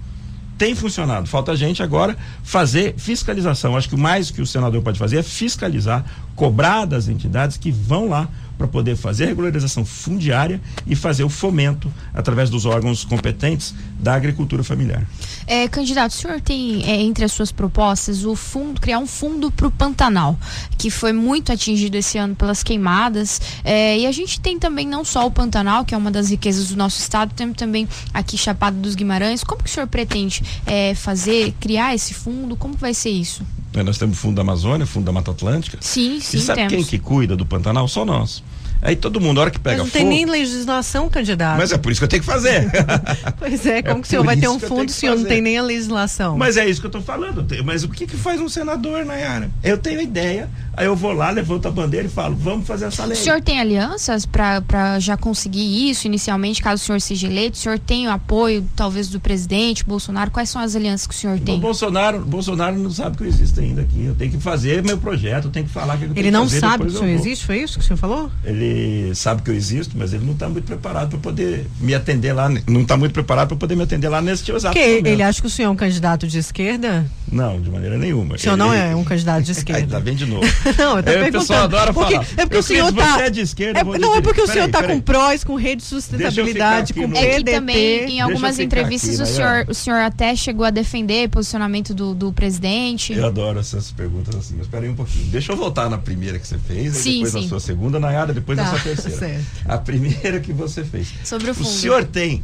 [0.57, 1.27] tem funcionado.
[1.27, 3.77] Falta a gente agora fazer fiscalização.
[3.77, 6.05] Acho que o mais que o senador pode fazer é fiscalizar,
[6.37, 11.29] cobrar das entidades que vão lá para poder fazer a regularização fundiária e fazer o
[11.29, 15.07] fomento através dos órgãos competentes da agricultura familiar.
[15.47, 19.51] É, candidato, o senhor tem é, entre as suas propostas o fundo, criar um fundo
[19.51, 20.39] para o Pantanal,
[20.79, 23.41] que foi muito atingido esse ano pelas queimadas.
[23.65, 26.69] é, e a gente tem também não só o Pantanal, que é uma das riquezas
[26.69, 29.45] do nosso estado, temos também aqui Chapada dos Guimarães.
[29.45, 32.57] Como que o senhor pretende é, fazer, criar esse fundo?
[32.57, 33.45] Como vai ser isso?
[33.75, 35.79] Então, Nós temos o Fundo da Amazônia, Fundo da Mata Atlântica.
[35.81, 36.75] Sim, sim, e sabe temos.
[36.75, 37.89] quem que cuida do Pantanal?
[37.89, 38.43] Só nós.
[38.85, 39.99] Aí todo mundo, na hora que pega Mas não fogo.
[39.99, 41.57] tem nem legislação, candidato.
[41.57, 42.71] Mas é por isso que eu tenho que fazer.
[43.39, 45.25] pois é, como É que o senhor vai ter um fundo se o senhor não
[45.25, 46.37] tem nem a legislação?
[46.37, 47.45] Mas é isso que eu tô falando.
[47.65, 49.51] Mas o que que faz um senador, Nayara?
[49.63, 53.05] Eu tenho ideia, aí eu vou lá, levanto a bandeira e falo, vamos fazer essa
[53.05, 53.17] O lei.
[53.17, 57.57] senhor tem alianças para já conseguir isso inicialmente, caso o senhor seja eleito?
[57.57, 60.31] O senhor tem o apoio, talvez, do presidente Bolsonaro?
[60.31, 61.59] Quais são as alianças que o senhor O tem?
[61.59, 64.05] Bolsonaro, Bolsonaro não sabe que eu existo ainda aqui.
[64.05, 66.31] Eu tenho que fazer meu projeto, eu tenho que falar que eu tenho Ele que
[66.31, 67.47] não fazer, sabe que o senhor existe?
[67.47, 68.31] Foi isso que o senhor falou?
[68.45, 68.74] Ele
[69.15, 72.49] sabe que eu existo, mas ele não está muito preparado para poder me atender lá.
[72.67, 75.07] Não está muito preparado para poder me atender lá nesse exato Porque momento.
[75.07, 77.07] ele acha que o senhor é um candidato de esquerda?
[77.31, 78.35] Não, de maneira nenhuma.
[78.37, 79.87] O senhor não é um candidato de Aí, esquerda.
[79.97, 80.45] tá bem de novo.
[80.79, 82.27] Não, eu tô É, o pessoal adora porque, falar.
[82.37, 83.13] É porque o Euclides, senhor tá.
[83.19, 84.97] você é de esquerda, é- eu não, é porque o senhor tá peraí.
[84.97, 88.59] com prós, com rede de sustentabilidade, eu com aqui, É que também, em eu algumas
[88.59, 89.71] entrevistas, aqui, o, senhor, Nayara.
[89.71, 93.13] o senhor até chegou a defender posicionamento do, do presidente.
[93.13, 95.27] Eu adoro essas perguntas assim, mas peraí um pouquinho.
[95.27, 97.43] Deixa eu voltar na primeira que você fez, aí Sim, depois sim.
[97.43, 99.19] na sua segunda, Nayara, depois na Tá, sua terceira.
[99.19, 99.45] certo.
[99.67, 101.13] A primeira que você fez.
[101.25, 101.69] Sobre o O fundo.
[101.69, 102.43] senhor tem.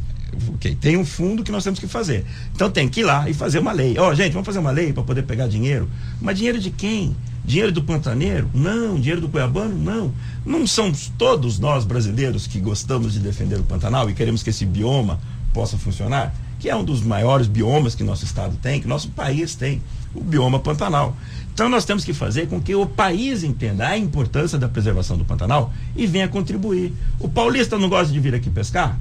[0.53, 2.25] Ok, tem um fundo que nós temos que fazer.
[2.55, 3.97] Então tem que ir lá e fazer uma lei.
[3.99, 5.89] Ó, gente, vamos fazer uma lei para poder pegar dinheiro.
[6.21, 7.15] Mas dinheiro de quem?
[7.43, 8.49] Dinheiro do pantaneiro?
[8.53, 8.95] Não.
[8.95, 9.75] Dinheiro do cuiabano?
[9.77, 10.13] Não.
[10.45, 14.65] Não são todos nós brasileiros que gostamos de defender o Pantanal e queremos que esse
[14.65, 15.19] bioma
[15.53, 16.33] possa funcionar?
[16.61, 19.81] Que é um dos maiores biomas que nosso estado tem, que nosso país tem,
[20.13, 21.17] o bioma Pantanal.
[21.51, 25.25] Então nós temos que fazer com que o país entenda a importância da preservação do
[25.25, 26.93] Pantanal e venha contribuir.
[27.19, 28.95] O paulista não gosta de vir aqui pescar?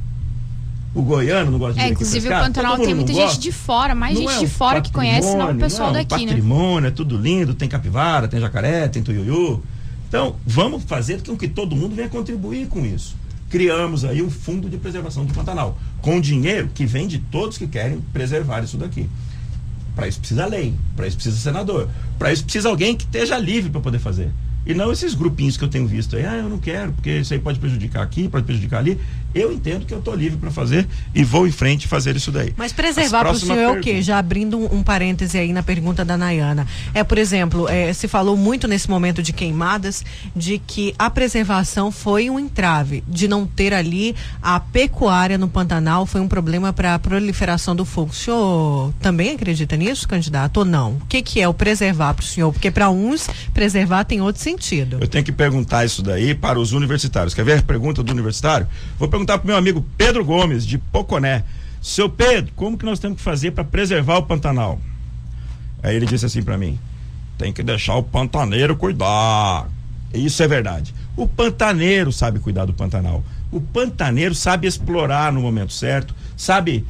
[0.94, 2.40] O goiano não gosta de É, vir aqui inclusive pescar?
[2.40, 5.36] o Pantanal tem muita gente de fora, mais Não gente é de fora que conhece,
[5.36, 6.32] não o pessoal não é um daqui, né?
[6.32, 9.62] patrimônio, é tudo lindo, tem capivara, tem jacaré, tem tuiuiu.
[10.08, 13.19] Então, vamos fazer com que todo mundo venha contribuir com isso.
[13.50, 17.66] Criamos aí um fundo de preservação do Pantanal, com dinheiro que vem de todos que
[17.66, 19.10] querem preservar isso daqui.
[19.94, 23.68] Para isso precisa lei, para isso precisa senador, para isso precisa alguém que esteja livre
[23.68, 24.30] para poder fazer.
[24.66, 27.32] E não esses grupinhos que eu tenho visto aí, ah, eu não quero, porque isso
[27.32, 29.00] aí pode prejudicar aqui, pode prejudicar ali.
[29.34, 32.52] Eu entendo que eu estou livre para fazer e vou em frente fazer isso daí.
[32.56, 34.02] Mas preservar para o senhor é o quê?
[34.02, 36.66] Já abrindo um, um parêntese aí na pergunta da Nayana.
[36.92, 41.92] É, por exemplo, é, se falou muito nesse momento de queimadas de que a preservação
[41.92, 46.94] foi um entrave, de não ter ali a pecuária no Pantanal foi um problema para
[46.94, 48.10] a proliferação do fogo.
[48.10, 50.92] O senhor também acredita nisso, candidato, ou não?
[50.94, 52.52] O que, que é o preservar para o senhor?
[52.52, 54.98] Porque para uns, preservar tem outro sentido.
[55.00, 57.34] Eu tenho que perguntar isso daí para os universitários.
[57.34, 58.66] Quer ver a pergunta do universitário?
[58.98, 61.44] Vou perguntar para o meu amigo Pedro Gomes, de Poconé.
[61.80, 64.80] Seu Pedro, como que nós temos que fazer para preservar o Pantanal?
[65.82, 66.78] Aí ele disse assim para mim:
[67.38, 69.68] tem que deixar o pantaneiro cuidar.
[70.12, 70.94] Isso é verdade.
[71.16, 73.24] O pantaneiro sabe cuidar do Pantanal.
[73.50, 76.84] O pantaneiro sabe explorar no momento certo, sabe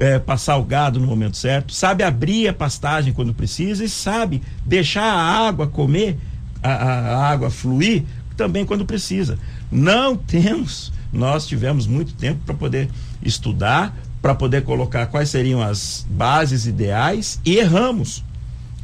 [0.00, 4.42] eh, passar o gado no momento certo, sabe abrir a pastagem quando precisa e sabe
[4.64, 6.18] deixar a água comer,
[6.62, 8.04] a, a- água fluir
[8.36, 9.38] também quando precisa.
[9.70, 12.88] Não temos, nós tivemos muito tempo para poder
[13.22, 18.22] estudar, para poder colocar quais seriam as bases ideais e erramos.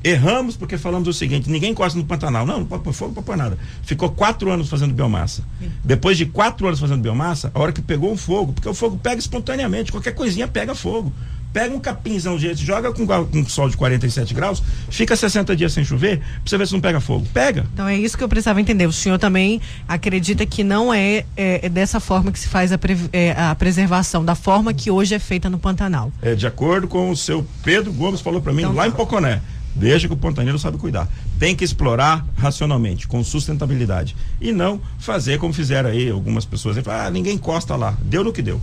[0.02, 2.46] Erramos porque falamos o seguinte: ninguém encosta no Pantanal.
[2.46, 3.58] Não, não pode pôr fogo, não pode pôr nada.
[3.82, 5.42] Ficou quatro anos fazendo biomassa.
[5.84, 8.96] Depois de quatro anos fazendo biomassa, a hora que pegou um fogo, porque o fogo
[8.96, 11.12] pega espontaneamente, qualquer coisinha pega fogo.
[11.52, 15.84] Pega um capinzão desse, joga com, com sol de 47 graus, fica 60 dias sem
[15.84, 17.26] chover, pra você ver se não pega fogo.
[17.32, 17.66] Pega.
[17.72, 18.86] Então é isso que eu precisava entender.
[18.86, 22.78] O senhor também acredita que não é, é, é dessa forma que se faz a,
[22.78, 26.12] pre- é, a preservação, da forma que hoje é feita no Pantanal.
[26.20, 28.88] É, de acordo com o seu Pedro Gomes falou para mim Então lá tá.
[28.88, 29.40] em Poconé.
[29.74, 31.08] Deixa que o pontaneiro sabe cuidar.
[31.38, 34.16] Tem que explorar racionalmente, com sustentabilidade.
[34.40, 36.76] E não fazer como fizeram aí algumas pessoas.
[36.88, 37.96] Ah, ninguém encosta lá.
[38.02, 38.60] Deu no que deu.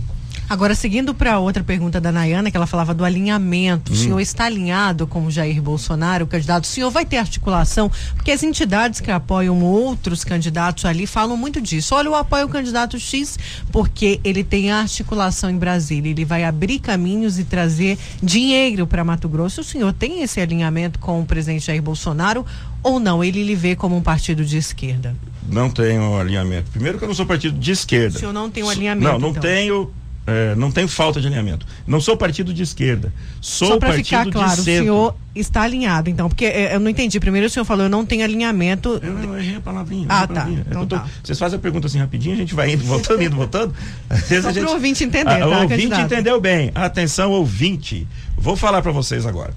[0.48, 3.92] Agora, seguindo para outra pergunta da Nayana, que ela falava do alinhamento.
[3.92, 6.64] O senhor está alinhado com o Jair Bolsonaro, o candidato?
[6.64, 7.90] O senhor vai ter articulação?
[8.14, 11.94] Porque as entidades que apoiam outros candidatos ali falam muito disso.
[11.96, 13.36] Olha, eu apoio o candidato X
[13.72, 16.10] porque ele tem articulação em Brasília.
[16.10, 19.62] Ele vai abrir caminhos e trazer dinheiro para Mato Grosso.
[19.62, 22.46] O senhor tem esse alinhamento com o presidente Jair Bolsonaro
[22.84, 23.24] ou não?
[23.24, 25.16] Ele lhe vê como um partido de esquerda?
[25.48, 26.70] Não tenho alinhamento.
[26.70, 28.16] Primeiro que eu não sou partido de esquerda.
[28.16, 29.42] O senhor não tem um alinhamento, Não, não então?
[29.42, 29.90] tenho.
[30.26, 31.64] É, não tenho falta de alinhamento.
[31.86, 33.12] Não sou partido de esquerda.
[33.40, 36.80] Sou Só para partido ficar de claro, o senhor está alinhado, então, porque é, eu
[36.80, 37.20] não entendi.
[37.20, 38.98] Primeiro o senhor falou, eu não tenho alinhamento.
[39.02, 40.06] Eu, eu errei a palavrinha.
[40.08, 40.48] Ah, a tá.
[40.48, 41.06] É Então tô- tá.
[41.22, 43.72] Vocês fazem a pergunta assim rapidinho, a gente vai indo, voltando, indo, voltando.
[44.10, 44.66] Às vezes Só a gente...
[44.66, 46.00] ouvinte entender, Ah, tá, O ouvinte candidato?
[46.12, 46.72] entendeu bem.
[46.74, 48.06] Atenção, ouvinte.
[48.36, 49.54] Vou falar para vocês agora.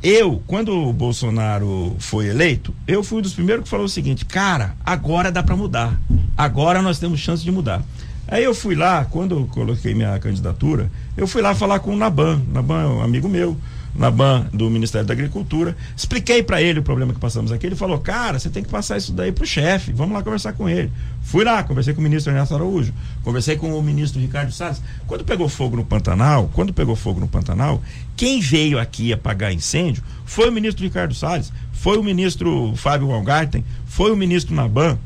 [0.00, 4.24] Eu, quando o Bolsonaro foi eleito, eu fui um dos primeiros que falou o seguinte:
[4.24, 5.98] cara, agora dá para mudar.
[6.36, 7.82] Agora nós temos chance de mudar.
[8.28, 11.96] Aí eu fui lá, quando eu coloquei minha candidatura, eu fui lá falar com o
[11.96, 12.42] Naban.
[12.52, 13.56] Naban é um amigo meu.
[13.94, 15.76] na ban do Ministério da Agricultura.
[15.96, 17.66] Expliquei para ele o problema que passamos aqui.
[17.66, 19.92] Ele falou: "Cara, você tem que passar isso daí pro chefe.
[19.92, 20.92] Vamos lá conversar com ele".
[21.22, 22.92] Fui lá, conversei com o ministro Ernesto Araújo,
[23.24, 24.80] conversei com o ministro Ricardo Salles.
[25.06, 27.82] Quando pegou fogo no Pantanal, quando pegou fogo no Pantanal,
[28.16, 33.64] quem veio aqui apagar incêndio foi o ministro Ricardo Salles, foi o ministro Fábio Walgarten,
[33.86, 34.98] foi o ministro Naban.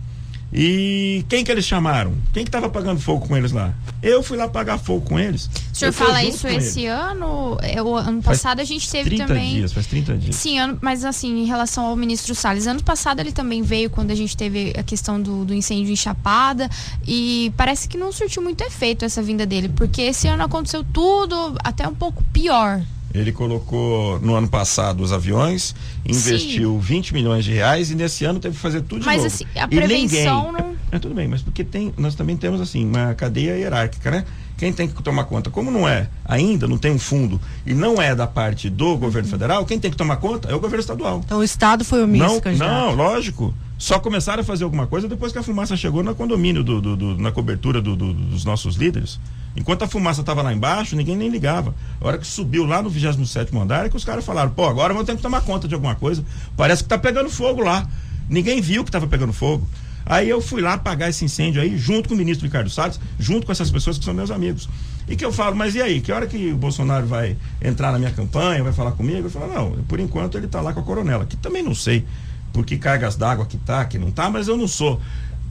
[0.52, 2.14] E quem que eles chamaram?
[2.32, 3.72] Quem que estava apagando fogo com eles lá?
[4.02, 5.48] Eu fui lá apagar fogo com eles.
[5.72, 7.56] O senhor fala isso esse ano?
[7.84, 9.54] O ano passado faz a gente teve 30 também.
[9.54, 10.36] dias, faz 30 dias.
[10.36, 14.10] Sim, ano, mas assim, em relação ao ministro Salles, ano passado ele também veio quando
[14.10, 16.68] a gente teve a questão do, do incêndio em Chapada
[17.06, 21.56] e parece que não surtiu muito efeito essa vinda dele, porque esse ano aconteceu tudo
[21.64, 22.82] até um pouco pior.
[23.14, 26.80] Ele colocou no ano passado os aviões, investiu Sim.
[26.80, 29.28] 20 milhões de reais e nesse ano teve que fazer tudo de mas, novo.
[29.32, 30.76] Mas assim, a prevenção ninguém, não.
[30.90, 34.26] É, tudo bem, mas porque tem, nós também temos assim uma cadeia hierárquica, né?
[34.58, 38.00] Quem tem que tomar conta, como não é ainda, não tem um fundo e não
[38.00, 41.22] é da parte do governo federal, quem tem que tomar conta é o governo estadual.
[41.24, 42.70] Então o estado foi omisso, não, candidato.
[42.70, 43.54] Não, lógico.
[43.78, 46.94] Só começaram a fazer alguma coisa depois que a fumaça chegou no condomínio, do, do,
[46.94, 49.18] do na cobertura do, dos nossos líderes.
[49.56, 51.74] Enquanto a fumaça estava lá embaixo, ninguém nem ligava.
[52.00, 54.92] A hora que subiu lá no 27 andar, é que os caras falaram: pô, agora
[54.92, 56.24] vamos ter que tomar conta de alguma coisa.
[56.56, 57.86] Parece que está pegando fogo lá.
[58.28, 59.68] Ninguém viu que estava pegando fogo.
[60.04, 63.46] Aí eu fui lá apagar esse incêndio aí, junto com o ministro Ricardo Salles, junto
[63.46, 64.68] com essas pessoas que são meus amigos.
[65.06, 66.00] E que eu falo, mas e aí?
[66.00, 69.26] Que hora que o Bolsonaro vai entrar na minha campanha, vai falar comigo?
[69.26, 72.04] Eu falo, não, por enquanto ele está lá com a coronela, que também não sei
[72.52, 75.00] por que cargas d'água que tá, que não tá, mas eu não sou.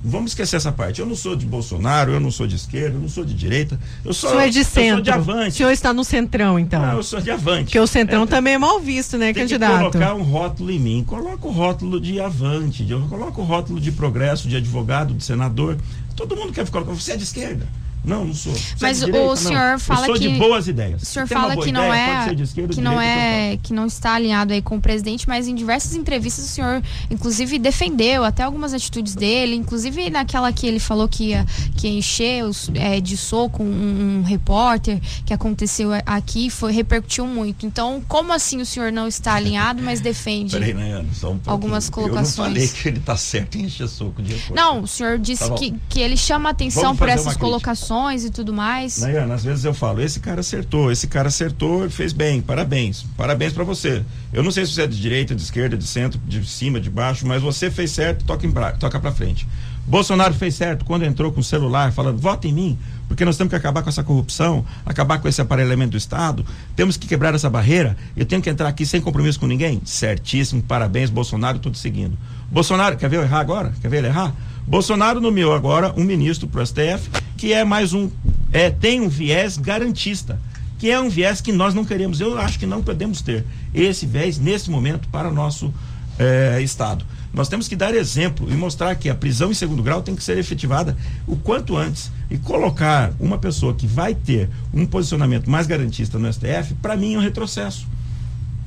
[0.03, 0.99] Vamos esquecer essa parte.
[0.99, 3.79] Eu não sou de Bolsonaro, eu não sou de esquerda, eu não sou de direita.
[4.03, 4.81] Eu sou, o senhor é de centro.
[4.81, 5.49] Eu sou de avante.
[5.49, 6.81] O senhor está no centrão, então.
[6.81, 7.65] Não, eu sou de avante.
[7.65, 9.91] Porque o centrão é, também é mal visto, né, tem candidato?
[9.91, 11.03] Que colocar um rótulo em mim.
[11.05, 15.77] Coloca o rótulo de avante, eu coloco o rótulo de progresso, de advogado, de senador.
[16.15, 16.91] Todo mundo quer colocar.
[16.93, 17.67] Você é de esquerda.
[18.03, 18.53] Não, não sou.
[18.53, 19.79] Você Mas é direita, o senhor não.
[19.79, 21.03] fala eu sou que de boas ideias.
[21.03, 24.53] O senhor fala que não ideia, é esquerda, que não é que não está alinhado
[24.53, 29.13] aí com o presidente, mas em diversas entrevistas o senhor inclusive defendeu até algumas atitudes
[29.13, 31.45] dele, inclusive naquela que ele falou que ia
[31.77, 37.27] que ia encher os, é, de soco um, um, repórter que aconteceu aqui, foi repercutiu
[37.27, 37.67] muito.
[37.67, 42.37] Então, como assim o senhor não está alinhado, mas defende Peraí, né, um algumas colocações?
[42.37, 44.55] Eu não falei que ele está certo em encher soco de repórter.
[44.55, 48.53] Não, o senhor disse tá que, que ele chama atenção por essas colocações e tudo
[48.53, 48.99] mais.
[48.99, 53.51] Nayana, às vezes eu falo, esse cara acertou, esse cara acertou, fez bem, parabéns, parabéns
[53.51, 54.01] para você.
[54.31, 56.89] Eu não sei se você é de direita, de esquerda, de centro, de cima, de
[56.89, 59.45] baixo, mas você fez certo, toca, em pra, toca pra frente.
[59.85, 63.49] Bolsonaro fez certo quando entrou com o celular falando, vota em mim, porque nós temos
[63.49, 66.45] que acabar com essa corrupção, acabar com esse aparelhamento do Estado,
[66.77, 69.81] temos que quebrar essa barreira, eu tenho que entrar aqui sem compromisso com ninguém?
[69.83, 72.17] Certíssimo, parabéns, Bolsonaro, tudo seguindo.
[72.49, 73.73] Bolsonaro, quer ver eu errar agora?
[73.81, 74.33] Quer ver ele errar?
[74.65, 77.09] Bolsonaro nomeou agora um ministro para o STF
[77.41, 78.07] que é mais um,
[78.53, 80.39] é, tem um viés garantista,
[80.77, 82.21] que é um viés que nós não queremos.
[82.21, 85.73] Eu acho que não podemos ter esse viés nesse momento para o nosso
[86.19, 87.03] é, Estado.
[87.33, 90.23] Nós temos que dar exemplo e mostrar que a prisão em segundo grau tem que
[90.23, 95.65] ser efetivada o quanto antes e colocar uma pessoa que vai ter um posicionamento mais
[95.65, 97.87] garantista no STF, para mim é um retrocesso.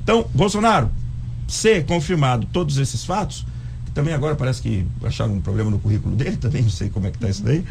[0.03, 0.91] Então, Bolsonaro,
[1.47, 3.45] ser confirmado todos esses fatos,
[3.95, 7.09] também agora parece que acharam um problema no currículo dele, também não sei como é
[7.09, 7.65] que está isso daí,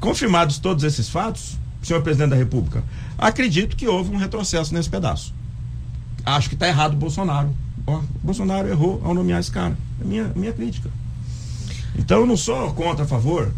[0.00, 2.84] Confirmados todos esses fatos, senhor presidente da República,
[3.16, 5.32] acredito que houve um retrocesso nesse pedaço.
[6.24, 7.54] Acho que está errado o Bolsonaro.
[7.86, 9.76] Ó, Bolsonaro errou ao nomear esse cara.
[10.00, 10.90] É minha, minha crítica.
[11.96, 13.52] Então eu não sou contra a favor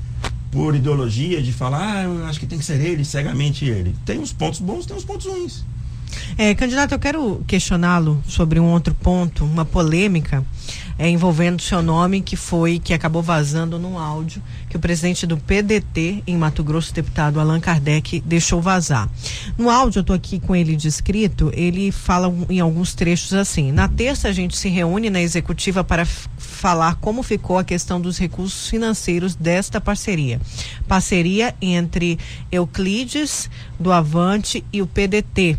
[0.50, 3.96] por ideologia de falar, ah, eu acho que tem que ser ele, cegamente ele.
[4.04, 5.64] Tem uns pontos bons, tem uns pontos ruins.
[6.40, 10.46] É, candidato, eu quero questioná-lo sobre um outro ponto, uma polêmica
[10.96, 15.36] é, envolvendo seu nome, que foi, que acabou vazando num áudio que o presidente do
[15.36, 19.08] PDT em Mato Grosso, deputado Allan Kardec, deixou vazar.
[19.56, 23.88] No áudio, eu estou aqui com ele descrito, ele fala em alguns trechos assim: na
[23.88, 28.68] terça a gente se reúne na executiva para falar como ficou a questão dos recursos
[28.68, 30.40] financeiros desta parceria.
[30.86, 32.18] Parceria entre
[32.52, 33.48] Euclides,
[33.78, 35.58] do Avante e o PDT.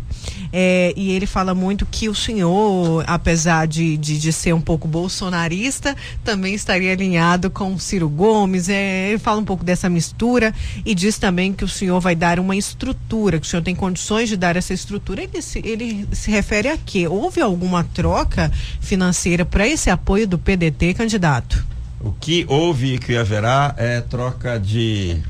[0.52, 4.86] É, e ele fala muito que o senhor, apesar de, de, de, ser um pouco
[4.86, 8.68] bolsonarista, também estaria alinhado com Ciro Gomes.
[8.68, 10.54] É, ele fala um pouco dessa mistura
[10.84, 14.28] e diz também que o senhor vai dar uma estrutura, que o senhor tem condições
[14.28, 15.22] de dar essa estrutura.
[15.22, 17.06] Ele se, ele se refere a quê?
[17.06, 21.64] Houve alguma troca financeira para esse apoio do PDT, candidato?
[22.00, 25.20] O que houve e que haverá é troca de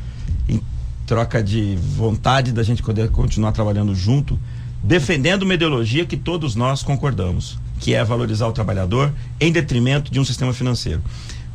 [1.10, 4.38] troca de vontade da gente poder continuar trabalhando junto
[4.82, 10.20] defendendo uma ideologia que todos nós concordamos, que é valorizar o trabalhador em detrimento de
[10.20, 11.02] um sistema financeiro.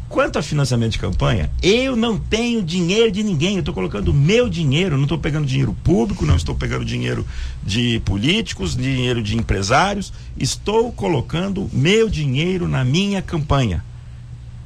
[0.08, 4.48] Quanto a financiamento de campanha, eu não tenho dinheiro de ninguém, eu estou colocando meu
[4.48, 7.26] dinheiro, não estou pegando dinheiro público, não estou pegando dinheiro
[7.64, 13.84] de políticos, dinheiro de empresários, estou colocando meu dinheiro na minha campanha.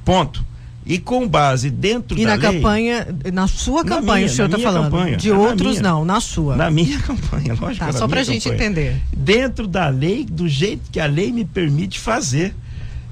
[0.04, 0.49] Ponto.
[0.90, 2.40] E com base dentro e da lei...
[2.40, 4.86] E na campanha, na sua na campanha, minha, o senhor está falando.
[4.86, 6.56] Campanha, de outros minha, não, na sua.
[6.56, 7.86] Na minha campanha, lógico.
[7.86, 9.00] Tá, só para a gente entender.
[9.16, 12.56] Dentro da lei, do jeito que a lei me permite fazer.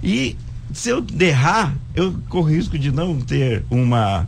[0.02, 0.36] E
[0.74, 4.28] se eu derrar, eu corro risco de não ter uma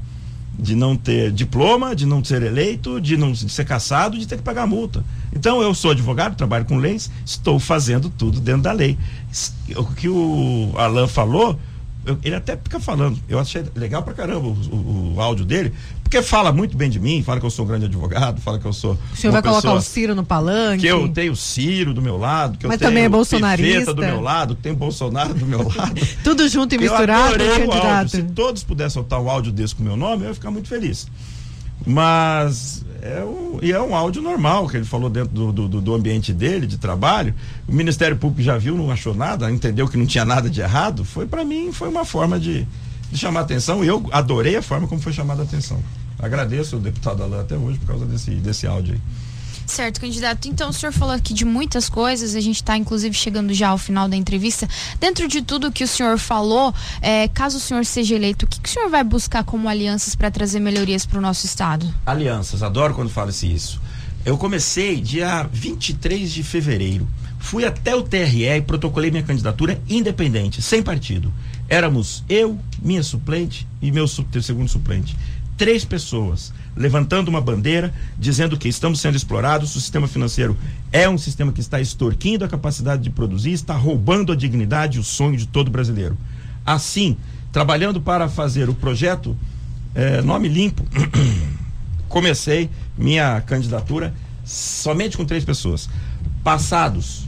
[0.59, 4.35] de não ter diploma, de não ser eleito, de não de ser caçado, de ter
[4.35, 5.03] que pagar multa.
[5.33, 8.97] Então eu sou advogado, trabalho com leis, estou fazendo tudo dentro da lei.
[9.75, 11.57] O que o Alan falou,
[12.05, 13.19] eu, ele até fica falando.
[13.27, 15.73] Eu achei legal pra caramba o, o, o áudio dele,
[16.03, 18.65] porque fala muito bem de mim, fala que eu sou um grande advogado, fala que
[18.65, 18.97] eu sou.
[19.13, 20.81] O senhor vai colocar o Ciro no palanque?
[20.81, 23.93] Que eu tenho Ciro do meu lado, que Mas eu tenho também é bolsonarista.
[23.93, 26.01] do meu lado, que tem Bolsonaro do meu lado.
[26.23, 28.09] Tudo junto e misturado, candidato.
[28.09, 30.67] Se todos pudessem soltar um áudio desse com o meu nome, eu ia ficar muito
[30.67, 31.07] feliz.
[31.85, 35.95] Mas é um, e é um áudio normal que ele falou dentro do, do, do,
[35.95, 37.33] ambiente dele, de trabalho.
[37.67, 41.03] O Ministério Público já viu, não achou nada, entendeu que não tinha nada de errado.
[41.05, 42.67] Foi para mim, foi uma forma de,
[43.11, 45.79] de chamar atenção e eu adorei a forma como foi chamada a atenção.
[46.17, 49.01] Agradeço o deputado Alain até hoje por causa desse, desse áudio aí.
[49.69, 50.47] Certo, candidato.
[50.47, 53.77] Então, o senhor falou aqui de muitas coisas, a gente está inclusive chegando já ao
[53.77, 54.67] final da entrevista.
[54.99, 58.59] Dentro de tudo que o senhor falou, é, caso o senhor seja eleito, o que,
[58.59, 61.87] que o senhor vai buscar como alianças para trazer melhorias para o nosso estado?
[62.03, 63.79] Alianças, adoro quando fala-se isso.
[64.25, 67.07] Eu comecei dia 23 de fevereiro.
[67.37, 71.31] Fui até o TRE e protocolei minha candidatura independente, sem partido.
[71.69, 75.15] Éramos eu, minha suplente e meu segundo suplente
[75.59, 80.57] três pessoas levantando uma bandeira dizendo que estamos sendo explorados, o sistema financeiro
[80.91, 84.99] é um sistema que está extorquindo a capacidade de produzir, está roubando a dignidade e
[84.99, 86.17] o sonho de todo brasileiro.
[86.65, 87.17] Assim,
[87.51, 89.35] trabalhando para fazer o projeto
[89.93, 90.83] é, Nome Limpo,
[92.07, 94.13] comecei minha candidatura
[94.45, 95.89] somente com três pessoas.
[96.43, 97.27] Passados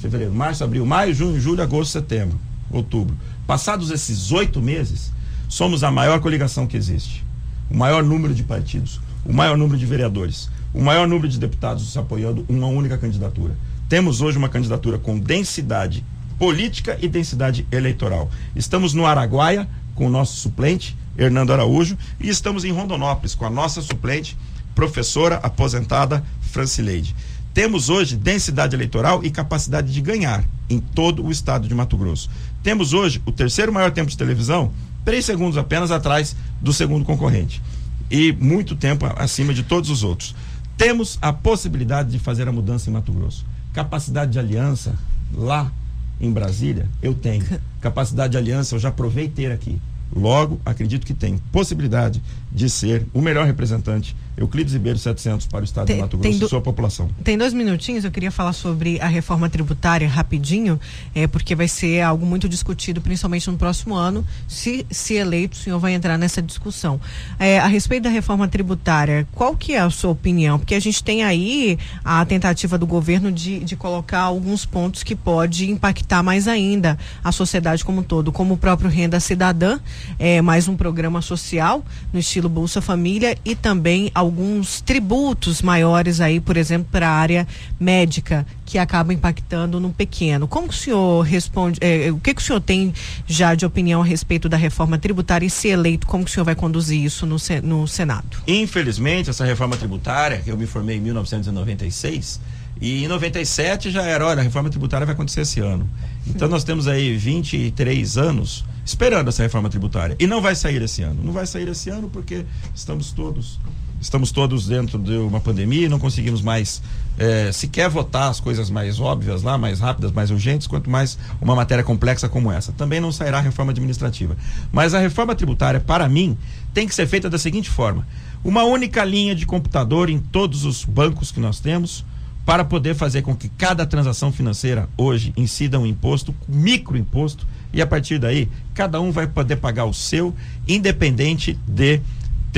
[0.00, 2.38] fevereiro, março, abril, maio, junho, julho, agosto, setembro,
[2.70, 3.16] outubro.
[3.46, 5.12] Passados esses oito meses,
[5.48, 7.27] somos a maior coligação que existe
[7.70, 11.96] o maior número de partidos, o maior número de vereadores, o maior número de deputados
[11.96, 13.56] apoiando uma única candidatura.
[13.88, 16.04] Temos hoje uma candidatura com densidade
[16.38, 18.30] política e densidade eleitoral.
[18.54, 23.50] Estamos no Araguaia com o nosso suplente, Hernando Araújo, e estamos em Rondonópolis com a
[23.50, 24.36] nossa suplente,
[24.74, 27.14] professora aposentada Francileide.
[27.52, 32.30] Temos hoje densidade eleitoral e capacidade de ganhar em todo o estado de Mato Grosso.
[32.62, 34.72] Temos hoje o terceiro maior tempo de televisão
[35.08, 37.62] três segundos apenas atrás do segundo concorrente
[38.10, 40.34] e muito tempo acima de todos os outros.
[40.76, 43.46] Temos a possibilidade de fazer a mudança em Mato Grosso.
[43.72, 44.94] Capacidade de aliança
[45.34, 45.72] lá
[46.20, 47.42] em Brasília, eu tenho.
[47.80, 49.80] Capacidade de aliança eu já provei ter aqui.
[50.14, 55.64] Logo, acredito que tem possibilidade de ser o melhor representante Euclides Ribeiro 700 para o
[55.64, 57.10] estado tem, de Mato Grosso do, e sua população.
[57.24, 60.78] Tem dois minutinhos, eu queria falar sobre a reforma tributária rapidinho,
[61.12, 64.24] é, porque vai ser algo muito discutido, principalmente no próximo ano.
[64.46, 67.00] Se, se eleito, o senhor vai entrar nessa discussão.
[67.38, 70.58] É, a respeito da reforma tributária, qual que é a sua opinião?
[70.58, 75.16] Porque a gente tem aí a tentativa do governo de, de colocar alguns pontos que
[75.16, 79.80] pode impactar mais ainda a sociedade como um todo, como o próprio Renda Cidadã,
[80.16, 86.40] é, mais um programa social no estilo Bolsa Família e também alguns tributos maiores aí,
[86.40, 87.48] por exemplo, para a área
[87.80, 90.46] médica, que acaba impactando no pequeno.
[90.46, 92.92] Como o senhor responde, é, o que, que o senhor tem
[93.26, 96.54] já de opinião a respeito da reforma tributária e se eleito, como o senhor vai
[96.54, 98.36] conduzir isso no, no Senado?
[98.46, 102.38] Infelizmente, essa reforma tributária, que eu me formei em 1996,
[102.80, 105.88] e em 97 já era, olha, a reforma tributária vai acontecer esse ano.
[106.26, 110.16] Então nós temos aí 23 anos esperando essa reforma tributária.
[110.18, 111.22] E não vai sair esse ano.
[111.22, 113.60] Não vai sair esse ano porque estamos todos
[114.00, 116.80] estamos todos dentro de uma pandemia e não conseguimos mais
[117.18, 121.54] é, sequer votar as coisas mais óbvias lá, mais rápidas, mais urgentes, quanto mais uma
[121.54, 122.72] matéria complexa como essa.
[122.72, 124.36] Também não sairá a reforma administrativa.
[124.70, 126.38] Mas a reforma tributária, para mim,
[126.72, 128.06] tem que ser feita da seguinte forma:
[128.44, 132.04] uma única linha de computador em todos os bancos que nós temos
[132.48, 137.86] para poder fazer com que cada transação financeira hoje incida um imposto, microimposto, e a
[137.86, 140.34] partir daí cada um vai poder pagar o seu,
[140.66, 142.00] independente de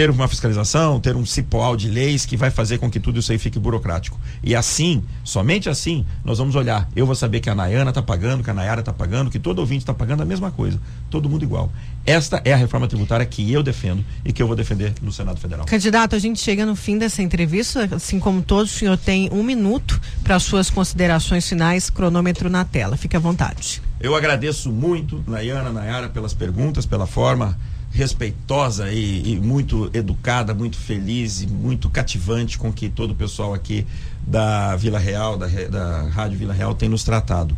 [0.00, 3.32] ter uma fiscalização, ter um cipoal de leis que vai fazer com que tudo isso
[3.32, 4.18] aí fique burocrático.
[4.42, 6.88] E assim, somente assim, nós vamos olhar.
[6.96, 9.58] Eu vou saber que a Nayana está pagando, que a Nayara está pagando, que todo
[9.58, 10.80] ouvinte está pagando a mesma coisa.
[11.10, 11.70] Todo mundo igual.
[12.06, 15.38] Esta é a reforma tributária que eu defendo e que eu vou defender no Senado
[15.38, 15.66] Federal.
[15.66, 19.42] Candidato, a gente chega no fim dessa entrevista, assim como todos, o senhor tem um
[19.42, 22.96] minuto para suas considerações finais, cronômetro na tela.
[22.96, 23.82] Fique à vontade.
[24.00, 27.54] Eu agradeço muito, Nayana, Nayara, pelas perguntas, pela forma
[27.90, 33.52] respeitosa e, e, muito educada, muito feliz e muito cativante com que todo o pessoal
[33.52, 33.86] aqui
[34.26, 37.56] da Vila Real, da, da Rádio Vila Real, tem nos tratado.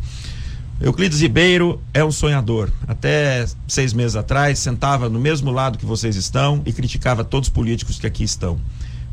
[0.81, 2.71] Euclides Ribeiro é um sonhador.
[2.87, 7.53] Até seis meses atrás, sentava no mesmo lado que vocês estão e criticava todos os
[7.53, 8.59] políticos que aqui estão.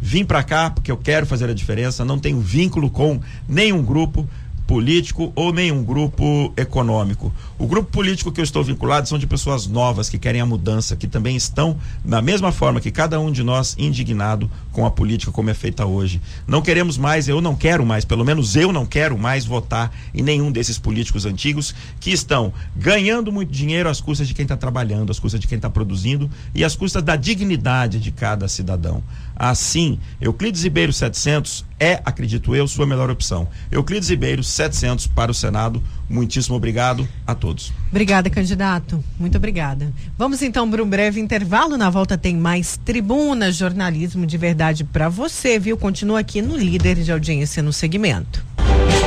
[0.00, 4.26] Vim para cá porque eu quero fazer a diferença, não tenho vínculo com nenhum grupo,
[4.70, 7.34] político ou nenhum grupo econômico.
[7.58, 10.94] O grupo político que eu estou vinculado são de pessoas novas que querem a mudança,
[10.94, 15.32] que também estão, da mesma forma que cada um de nós, indignado com a política
[15.32, 16.20] como é feita hoje.
[16.46, 20.22] Não queremos mais, eu não quero mais, pelo menos eu não quero mais votar em
[20.22, 25.10] nenhum desses políticos antigos que estão ganhando muito dinheiro às custas de quem está trabalhando,
[25.10, 29.02] às custas de quem está produzindo e às custas da dignidade de cada cidadão.
[29.42, 33.48] Assim, Euclides Ribeiro 700 é, acredito eu, sua melhor opção.
[33.72, 35.82] Euclides Ribeiro 700 para o Senado.
[36.10, 37.72] Muitíssimo obrigado a todos.
[37.88, 39.02] Obrigada, candidato.
[39.18, 39.90] Muito obrigada.
[40.18, 41.78] Vamos então para um breve intervalo.
[41.78, 45.78] Na volta tem mais tribuna, jornalismo de verdade para você, viu?
[45.78, 48.44] Continua aqui no líder de audiência no segmento.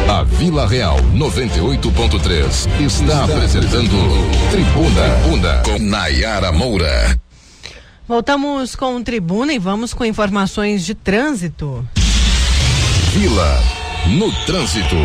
[0.10, 3.88] A Vila Real 98.3 está apresentando
[4.50, 7.23] Tribuna, Tribuna com Nayara Moura.
[8.08, 11.88] Voltamos com o Tribuna e vamos com informações de trânsito.
[13.14, 13.64] Vila
[14.08, 14.96] no trânsito.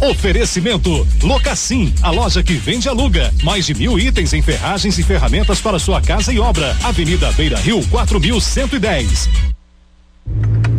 [0.00, 3.30] Oferecimento Locassim, a loja que vende e aluga.
[3.42, 6.74] Mais de mil itens em ferragens e ferramentas para sua casa e obra.
[6.82, 9.28] Avenida Beira Rio, 4110.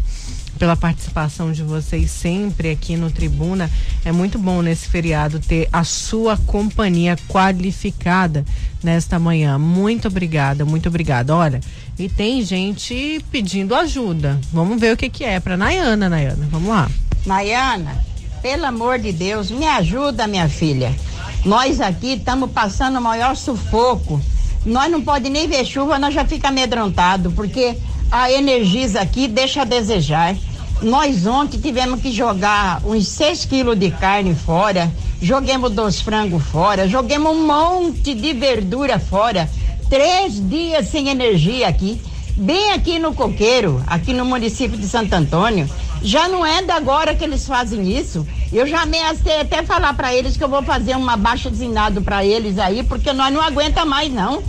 [0.59, 3.71] pela participação de vocês sempre aqui no Tribuna.
[4.03, 8.43] É muito bom nesse feriado ter a sua companhia qualificada
[8.83, 9.57] nesta manhã.
[9.57, 11.33] Muito obrigada, muito obrigada.
[11.33, 11.61] Olha,
[11.99, 14.39] e tem gente pedindo ajuda.
[14.53, 16.47] Vamos ver o que, que é para Nayana, Nayana.
[16.49, 16.89] Vamos lá.
[17.25, 18.01] Nayana,
[18.41, 20.95] pelo amor de Deus, me ajuda, minha filha.
[21.43, 24.19] Nós aqui estamos passando o maior sufoco.
[24.65, 27.75] Nós não pode nem ver chuva, nós já fica amedrontado, porque
[28.09, 30.35] a Energisa aqui deixa a desejar.
[30.81, 34.89] Nós ontem tivemos que jogar uns 6 quilos de carne fora,
[35.21, 39.49] joguemos dois frangos fora, joguemos um monte de verdura fora
[39.89, 41.99] três dias sem energia aqui,
[42.37, 45.67] bem aqui no Coqueiro, aqui no município de Santo Antônio.
[46.01, 48.25] Já não é da agora que eles fazem isso.
[48.53, 52.23] Eu já ameacei até falar para eles que eu vou fazer uma baixa designado para
[52.23, 54.41] eles aí, porque nós não aguenta mais não.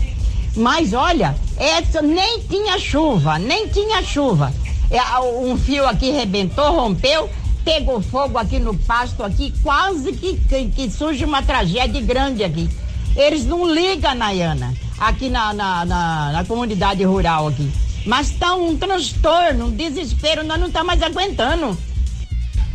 [0.55, 4.53] Mas olha, essa nem tinha chuva, nem tinha chuva.
[4.91, 7.31] É, um fio aqui rebentou, rompeu,
[7.65, 12.69] pegou fogo aqui no pasto aqui, quase que, que, que surge uma tragédia grande aqui.
[13.17, 17.73] Eles não ligam, Nayana aqui na, na, na, na comunidade rural aqui.
[18.07, 21.77] Mas tá um transtorno, um desespero, nós não estamos tá mais aguentando.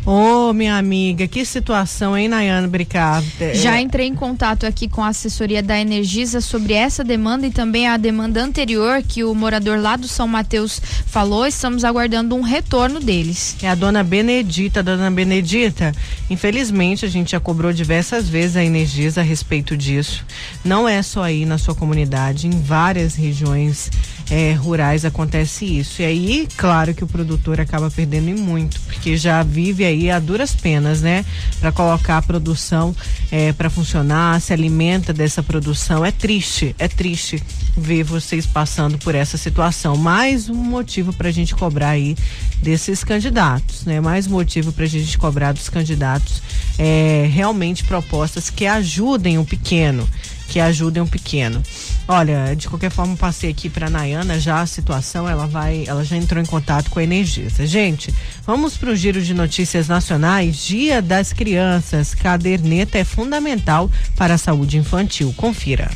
[0.06, 3.26] Ô, oh, minha amiga, que situação, hein, Nayana Bricado?
[3.54, 7.88] Já entrei em contato aqui com a assessoria da Energisa sobre essa demanda e também
[7.88, 11.44] a demanda anterior que o morador lá do São Mateus falou.
[11.44, 13.56] Estamos aguardando um retorno deles.
[13.60, 15.92] É a dona Benedita, dona Benedita.
[16.30, 20.24] Infelizmente, a gente já cobrou diversas vezes a Energisa a respeito disso.
[20.64, 23.90] Não é só aí na sua comunidade, em várias regiões
[24.30, 26.02] é, rurais acontece isso.
[26.02, 30.18] E aí, claro que o produtor acaba perdendo em muito, porque já vive aí a
[30.18, 31.24] duras penas, né?
[31.60, 32.94] Para colocar a produção
[33.30, 36.04] é, para funcionar, se alimenta dessa produção.
[36.04, 37.42] É triste, é triste
[37.76, 39.96] ver vocês passando por essa situação.
[39.96, 42.16] Mais um motivo para a gente cobrar aí
[42.62, 44.00] desses candidatos, né?
[44.00, 46.42] Mais motivo para a gente cobrar dos candidatos
[46.78, 50.08] é, realmente propostas que ajudem o pequeno,
[50.48, 51.62] que ajudem o pequeno.
[52.08, 56.16] Olha, de qualquer forma, passei aqui para Nayana já a situação, ela vai, ela já
[56.16, 57.66] entrou em contato com a Energisa.
[57.66, 58.14] Gente,
[58.46, 60.64] vamos para o giro de notícias nacionais.
[60.64, 62.14] Dia das Crianças.
[62.14, 65.34] Caderneta é fundamental para a saúde infantil.
[65.36, 65.90] Confira.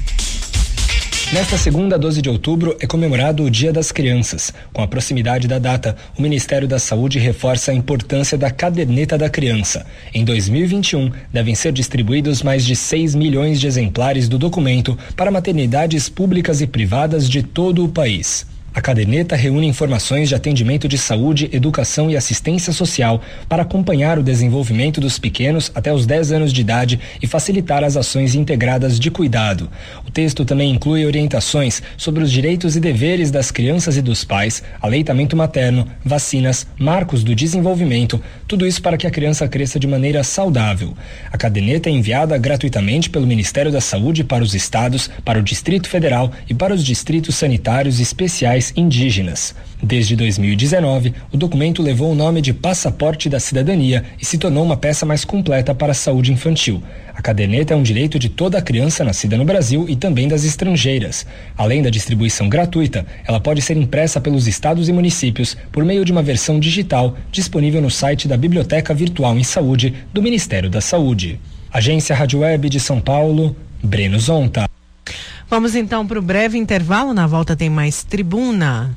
[1.33, 4.53] Nesta segunda, 12 de outubro, é comemorado o Dia das Crianças.
[4.73, 9.31] Com a proximidade da data, o Ministério da Saúde reforça a importância da caderneta da
[9.31, 9.87] criança.
[10.13, 16.09] Em 2021, devem ser distribuídos mais de 6 milhões de exemplares do documento para maternidades
[16.09, 18.45] públicas e privadas de todo o país.
[18.73, 24.23] A caderneta reúne informações de atendimento de saúde, educação e assistência social para acompanhar o
[24.23, 29.11] desenvolvimento dos pequenos até os 10 anos de idade e facilitar as ações integradas de
[29.11, 29.69] cuidado.
[30.07, 34.63] O texto também inclui orientações sobre os direitos e deveres das crianças e dos pais,
[34.81, 40.23] aleitamento materno, vacinas, marcos do desenvolvimento, tudo isso para que a criança cresça de maneira
[40.23, 40.97] saudável.
[41.33, 45.89] A caderneta é enviada gratuitamente pelo Ministério da Saúde para os estados, para o Distrito
[45.89, 49.55] Federal e para os distritos sanitários especiais indígenas.
[49.83, 54.77] Desde 2019, o documento levou o nome de Passaporte da Cidadania e se tornou uma
[54.77, 56.83] peça mais completa para a saúde infantil.
[57.15, 61.27] A caderneta é um direito de toda criança nascida no Brasil e também das estrangeiras.
[61.57, 66.13] Além da distribuição gratuita, ela pode ser impressa pelos estados e municípios por meio de
[66.13, 71.41] uma versão digital disponível no site da Biblioteca Virtual em Saúde do Ministério da Saúde.
[71.73, 74.69] Agência Rádio Web de São Paulo, Breno Zonta.
[75.51, 77.13] Vamos então para o breve intervalo.
[77.13, 78.95] Na volta tem mais tribuna.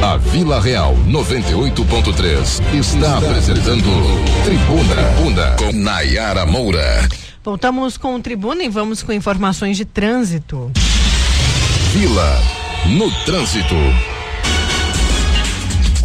[0.00, 3.82] A Vila Real 98.3 está apresentando
[4.44, 7.08] Tribuna, Tribuna com Nayara Moura.
[7.42, 10.70] Voltamos com o Tribuna e vamos com informações de trânsito.
[11.92, 12.40] Vila
[12.86, 13.74] no trânsito.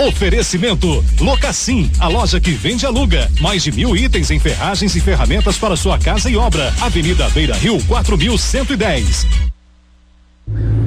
[0.07, 3.31] Oferecimento Locassim, a loja que vende e aluga.
[3.39, 6.73] Mais de mil itens em ferragens e ferramentas para sua casa e obra.
[6.81, 9.52] Avenida Beira Rio, 4110.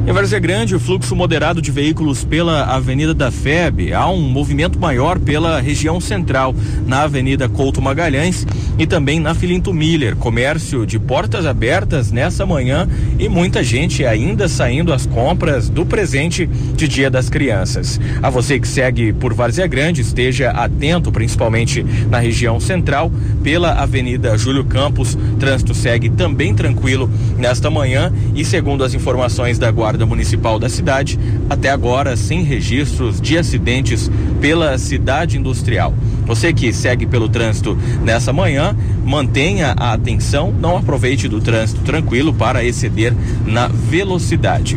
[0.07, 3.93] Em Várzea Grande, o fluxo moderado de veículos pela Avenida da FEB.
[3.93, 6.55] Há um movimento maior pela região central,
[6.87, 8.47] na Avenida Couto Magalhães
[8.79, 10.15] e também na Filinto Miller.
[10.15, 12.89] Comércio de portas abertas nessa manhã
[13.19, 18.01] e muita gente ainda saindo às compras do presente de Dia das Crianças.
[18.23, 23.11] A você que segue por Várzea Grande, esteja atento, principalmente na região central,
[23.43, 25.19] pela Avenida Júlio Campos.
[25.41, 31.19] Trânsito segue também tranquilo nesta manhã e, segundo as informações da Guarda Municipal da cidade,
[31.49, 35.95] até agora sem registros de acidentes pela cidade industrial.
[36.27, 42.35] Você que segue pelo trânsito nessa manhã, mantenha a atenção, não aproveite do trânsito tranquilo
[42.35, 43.15] para exceder
[43.47, 44.77] na velocidade.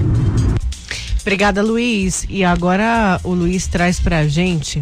[1.22, 2.26] Obrigada, Luiz.
[2.30, 4.80] E agora o Luiz traz para a gente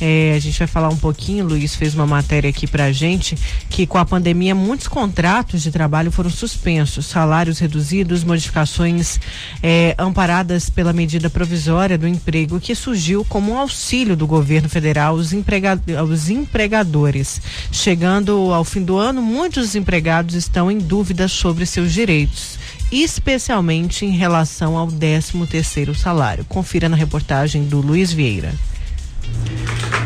[0.00, 3.36] é, a gente vai falar um pouquinho, o Luiz fez uma matéria aqui pra gente,
[3.70, 9.18] que com a pandemia muitos contratos de trabalho foram suspensos, salários reduzidos, modificações
[9.62, 15.14] é, amparadas pela medida provisória do emprego, que surgiu como um auxílio do governo federal
[15.14, 17.40] aos, empregad aos empregadores.
[17.72, 22.58] Chegando ao fim do ano, muitos empregados estão em dúvida sobre seus direitos
[22.90, 26.44] especialmente em relação ao 13 terceiro salário.
[26.44, 28.54] Confira na reportagem do Luiz Vieira.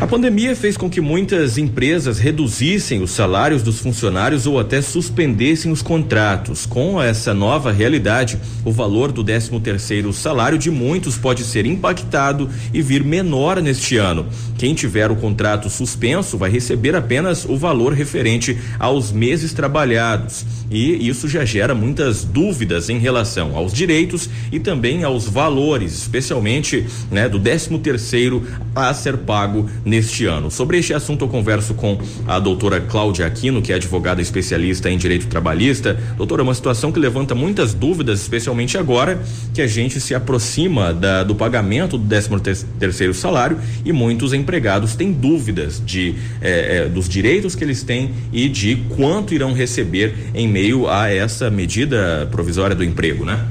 [0.01, 5.71] A pandemia fez com que muitas empresas reduzissem os salários dos funcionários ou até suspendessem
[5.71, 6.65] os contratos.
[6.65, 12.49] Com essa nova realidade, o valor do 13 terceiro salário de muitos pode ser impactado
[12.73, 14.25] e vir menor neste ano.
[14.61, 20.45] Quem tiver o contrato suspenso vai receber apenas o valor referente aos meses trabalhados.
[20.69, 26.85] E isso já gera muitas dúvidas em relação aos direitos e também aos valores, especialmente
[27.09, 28.45] né, do 13 terceiro
[28.75, 30.51] a ser pago neste ano.
[30.51, 31.97] Sobre este assunto eu converso com
[32.27, 35.99] a doutora Cláudia Aquino, que é advogada especialista em direito trabalhista.
[36.17, 39.19] Doutora, uma situação que levanta muitas dúvidas, especialmente agora
[39.55, 44.97] que a gente se aproxima da, do pagamento do 13 terceiro salário e muitos empregados
[44.97, 50.13] têm dúvidas de eh, eh, dos direitos que eles têm e de quanto irão receber
[50.35, 53.47] em meio a essa medida provisória do emprego, né?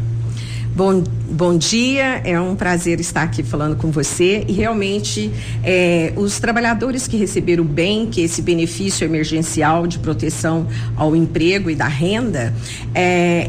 [0.76, 4.44] Bom, bom dia, é um prazer estar aqui falando com você.
[4.46, 5.30] E realmente,
[5.64, 11.74] é, os trabalhadores que receberam bem, que esse benefício emergencial de proteção ao emprego e
[11.74, 12.54] da renda,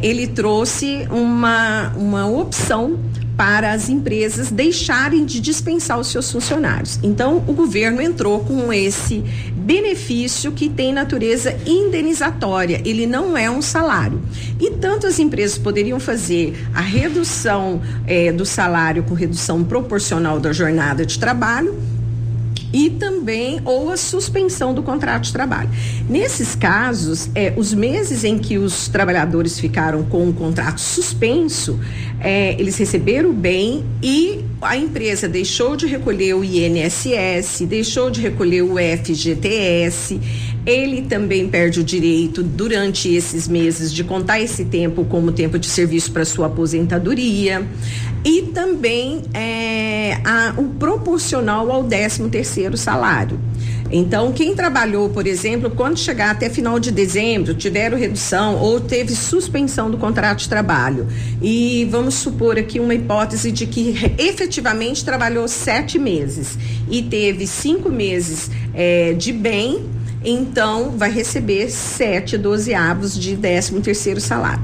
[0.01, 2.97] ele trouxe uma, uma opção
[3.41, 6.99] para as empresas deixarem de dispensar os seus funcionários.
[7.01, 9.23] Então, o governo entrou com esse
[9.55, 14.21] benefício que tem natureza indenizatória, ele não é um salário.
[14.59, 20.53] E tanto as empresas poderiam fazer a redução eh, do salário com redução proporcional da
[20.53, 21.75] jornada de trabalho
[22.73, 25.69] e também ou a suspensão do contrato de trabalho.
[26.09, 31.79] Nesses casos, é, os meses em que os trabalhadores ficaram com o contrato suspenso,
[32.19, 38.61] é, eles receberam bem e a empresa deixou de recolher o INSS, deixou de recolher
[38.61, 40.19] o FGTS.
[40.63, 45.67] Ele também perde o direito, durante esses meses, de contar esse tempo como tempo de
[45.67, 47.67] serviço para sua aposentadoria.
[48.23, 53.39] E também é, a, o proporcional ao 13 terceiro salário.
[53.91, 59.13] Então, quem trabalhou, por exemplo, quando chegar até final de dezembro, tiveram redução ou teve
[59.13, 61.07] suspensão do contrato de trabalho,
[61.41, 66.57] e vamos supor aqui uma hipótese de que efetivamente trabalhou sete meses
[66.89, 69.83] e teve cinco meses é, de bem,
[70.23, 74.63] então vai receber sete dozeavos de décimo terceiro salário.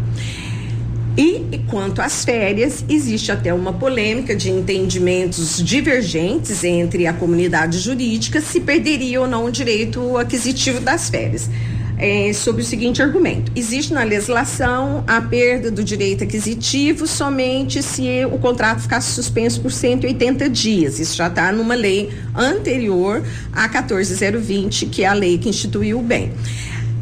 [1.17, 8.39] E quanto às férias, existe até uma polêmica de entendimentos divergentes entre a comunidade jurídica
[8.39, 11.49] se perderia ou não o direito aquisitivo das férias.
[11.97, 18.23] É, sobre o seguinte argumento: existe na legislação a perda do direito aquisitivo somente se
[18.31, 20.99] o contrato ficasse suspenso por 180 dias.
[20.99, 26.03] Isso já está numa lei anterior a 14020, que é a lei que instituiu o
[26.03, 26.31] bem.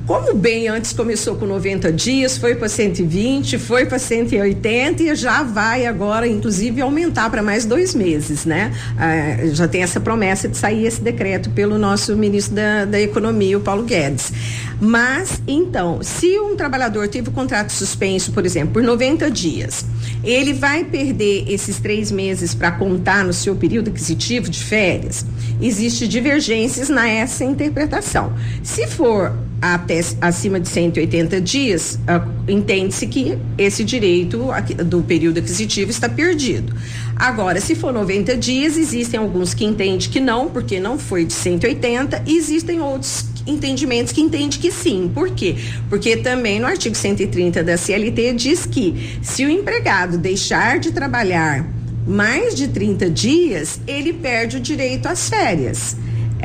[0.06, 5.41] Como bem antes começou com 90 dias, foi para 120, foi para 180 e já
[5.41, 8.72] vai agora, inclusive, aumentar para mais dois meses, né?
[8.99, 13.58] Ah, já tem essa promessa de sair esse decreto pelo nosso ministro da, da Economia,
[13.58, 14.32] o Paulo Guedes.
[14.80, 19.84] Mas, então, se um trabalhador teve o contrato suspenso, por exemplo, por 90 dias,
[20.24, 25.26] ele vai perder esses três meses para contar no seu período aquisitivo de férias?
[25.60, 28.34] Existe divergências nessa interpretação.
[28.62, 34.49] Se for até acima de 180 dias, uh, entende-se que esse direito
[34.86, 36.74] do período aquisitivo está perdido.
[37.16, 41.34] Agora, se for 90 dias, existem alguns que entendem que não, porque não foi de
[41.34, 45.10] 180, e existem outros entendimentos que entendem que sim.
[45.14, 45.56] Por quê?
[45.89, 51.66] Porque também no artigo 130 da CLT diz que se o empregado deixar de trabalhar
[52.08, 55.95] mais de 30 dias, ele perde o direito às férias.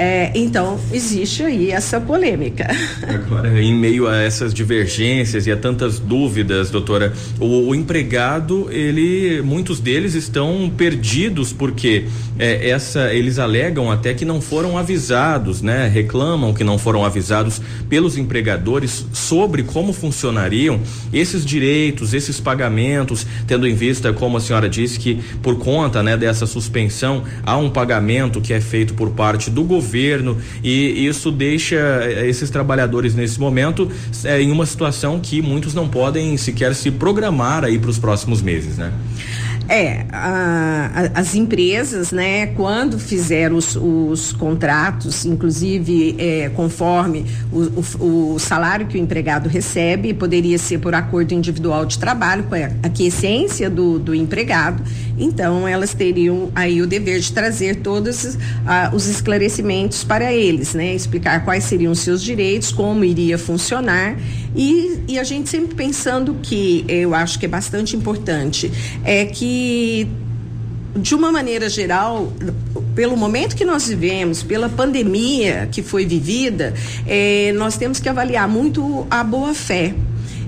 [0.02, 2.66] É, então, existe aí essa polêmica.
[3.06, 9.42] Agora, em meio a essas divergências e a tantas dúvidas, doutora, o, o empregado, ele,
[9.42, 12.06] muitos deles estão perdidos porque
[12.38, 15.86] é, essa, eles alegam até que não foram avisados, né?
[15.86, 20.80] Reclamam que não foram avisados pelos empregadores sobre como funcionariam
[21.12, 26.16] esses direitos, esses pagamentos, tendo em vista, como a senhora disse, que por conta, né,
[26.16, 31.32] dessa suspensão, há um pagamento que é feito por parte do governo governo e isso
[31.32, 33.90] deixa eh, esses trabalhadores nesse momento
[34.24, 38.40] é, em uma situação que muitos não podem sequer se programar aí para os próximos
[38.40, 38.92] meses, né?
[39.72, 48.02] É, a, a, as empresas, né, quando fizeram os, os contratos, inclusive é, conforme o,
[48.02, 52.56] o, o, salário que o empregado recebe, poderia ser por acordo individual de trabalho, com
[52.56, 54.82] a aquiescência do, do empregado,
[55.16, 58.36] então elas teriam aí o dever de trazer todos
[58.92, 64.16] os esclarecimentos para eles, né, explicar quais seriam seus direitos, como iria funcionar
[64.54, 68.70] e, e a gente sempre pensando que eu acho que é bastante importante
[69.04, 70.08] é que
[70.96, 72.32] de uma maneira geral,
[72.94, 76.74] pelo momento que nós vivemos, pela pandemia que foi vivida,
[77.06, 79.94] eh, nós temos que avaliar muito a boa fé.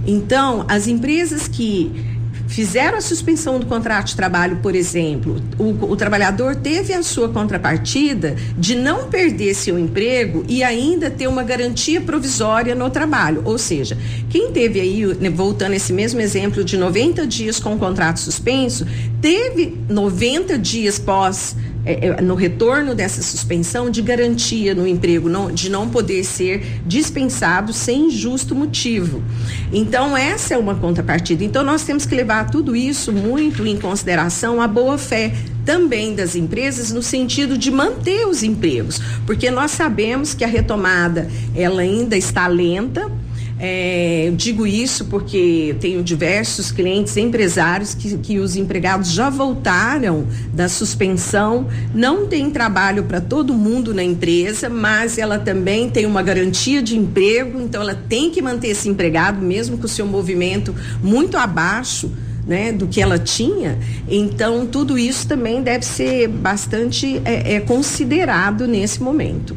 [0.05, 1.93] Então, as empresas que
[2.53, 7.31] fizeram a suspensão do contrato de trabalho, por exemplo, o, o, trabalhador teve a sua
[7.31, 13.41] contrapartida de não perder seu emprego e ainda ter uma garantia provisória no trabalho.
[13.47, 13.97] Ou seja,
[14.29, 18.87] quem teve aí, né, voltando esse mesmo exemplo de 90 dias com o contrato suspenso,
[19.23, 25.51] teve 90 dias pós é, é, no retorno dessa suspensão de garantia no emprego, não,
[25.51, 29.23] de não poder ser dispensado sem justo motivo.
[29.73, 31.43] Então, essa é uma contrapartida.
[31.43, 35.33] Então, nós temos que levar tudo isso muito em consideração a boa fé
[35.65, 41.29] também das empresas no sentido de manter os empregos, porque nós sabemos que a retomada
[41.55, 43.11] ela ainda está lenta
[43.65, 50.27] é, eu digo isso porque tenho diversos clientes empresários que, que os empregados já voltaram
[50.53, 56.25] da suspensão, não tem trabalho para todo mundo na empresa, mas ela também tem uma
[56.25, 60.75] garantia de emprego, então ela tem que manter esse empregado, mesmo com o seu movimento
[61.01, 62.11] muito abaixo
[62.45, 63.79] né, do que ela tinha.
[64.09, 69.57] Então, tudo isso também deve ser bastante é, é, considerado nesse momento.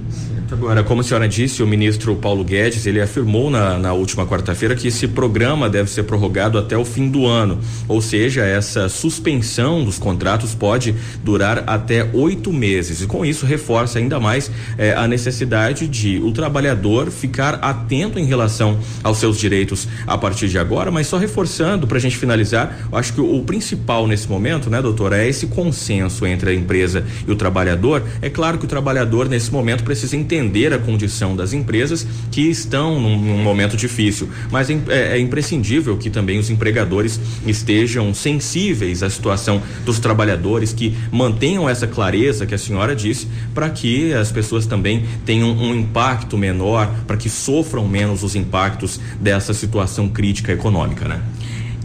[0.52, 4.76] Agora, como a senhora disse, o ministro Paulo Guedes, ele afirmou na, na última quarta-feira
[4.76, 7.60] que esse programa deve ser prorrogado até o fim do ano.
[7.88, 10.94] Ou seja, essa suspensão dos contratos pode
[11.24, 13.02] durar até oito meses.
[13.02, 18.26] E com isso reforça ainda mais eh, a necessidade de o trabalhador ficar atento em
[18.26, 22.88] relação aos seus direitos a partir de agora, mas só reforçando, para a gente finalizar,
[22.92, 27.04] acho que o, o principal nesse momento, né, doutora, é esse consenso entre a empresa
[27.28, 28.04] e o trabalhador.
[28.22, 32.42] É claro que o trabalhador, nesse momento, precisa entender entender a condição das empresas que
[32.42, 39.02] estão num, num momento difícil, mas é, é, imprescindível que também os empregadores estejam sensíveis
[39.02, 44.32] à situação dos trabalhadores, que mantenham essa clareza que a senhora disse, para que as
[44.32, 50.52] pessoas também tenham um impacto menor, para que sofram menos os impactos dessa situação crítica
[50.52, 51.22] econômica, né?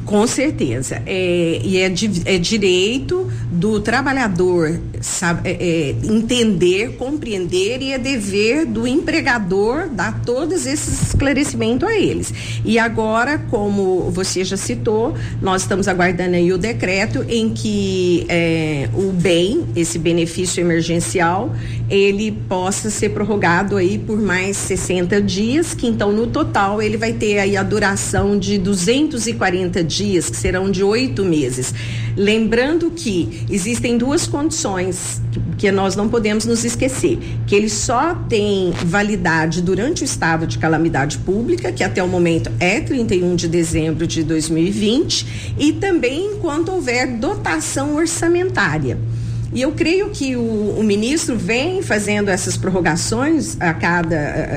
[0.04, 1.02] Com certeza.
[1.06, 1.92] É, e é,
[2.24, 10.20] é, direito do trabalhador sabe, é, é, entender, compreender e é dever do empregador dar
[10.24, 12.32] todos esses esclarecimentos a eles.
[12.64, 18.88] E agora, como você já citou, nós estamos aguardando aí o decreto em que é,
[18.94, 21.54] o bem, esse benefício emergencial,
[21.88, 27.12] ele possa ser prorrogado aí por mais 60 dias, que então no total ele vai
[27.12, 31.74] ter aí a duração de 240 dias dias, que serão de oito meses.
[32.16, 35.20] Lembrando que existem duas condições
[35.58, 40.58] que nós não podemos nos esquecer: que ele só tem validade durante o estado de
[40.58, 46.72] calamidade pública, que até o momento é 31 de dezembro de 2020, e também enquanto
[46.72, 48.98] houver dotação orçamentária.
[49.52, 54.14] E eu creio que o, o, ministro vem fazendo essas prorrogações a cada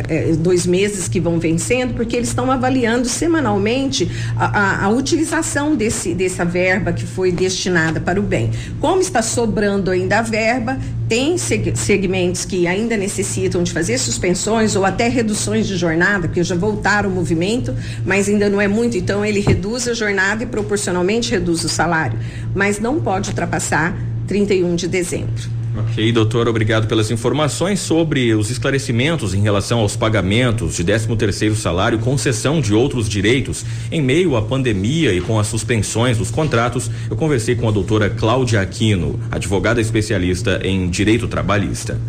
[0.07, 5.75] é, dois meses que vão vencendo, porque eles estão avaliando semanalmente a, a, a, utilização
[5.75, 8.51] desse, dessa verba que foi destinada para o bem.
[8.79, 10.77] Como está sobrando ainda a verba,
[11.09, 16.55] tem segmentos que ainda necessitam de fazer suspensões ou até reduções de jornada, porque já
[16.55, 17.75] voltaram o movimento,
[18.05, 22.19] mas ainda não é muito, então ele reduz a jornada e proporcionalmente reduz o salário.
[22.53, 25.43] Mas não pode ultrapassar 31 de dezembro.
[25.77, 31.55] Ok, doutor, obrigado pelas informações sobre os esclarecimentos em relação aos pagamentos de 13 terceiro
[31.55, 33.63] salário, concessão de outros direitos.
[33.91, 38.09] Em meio à pandemia e com as suspensões dos contratos, eu conversei com a doutora
[38.09, 41.99] Cláudia Aquino, advogada especialista em direito trabalhista.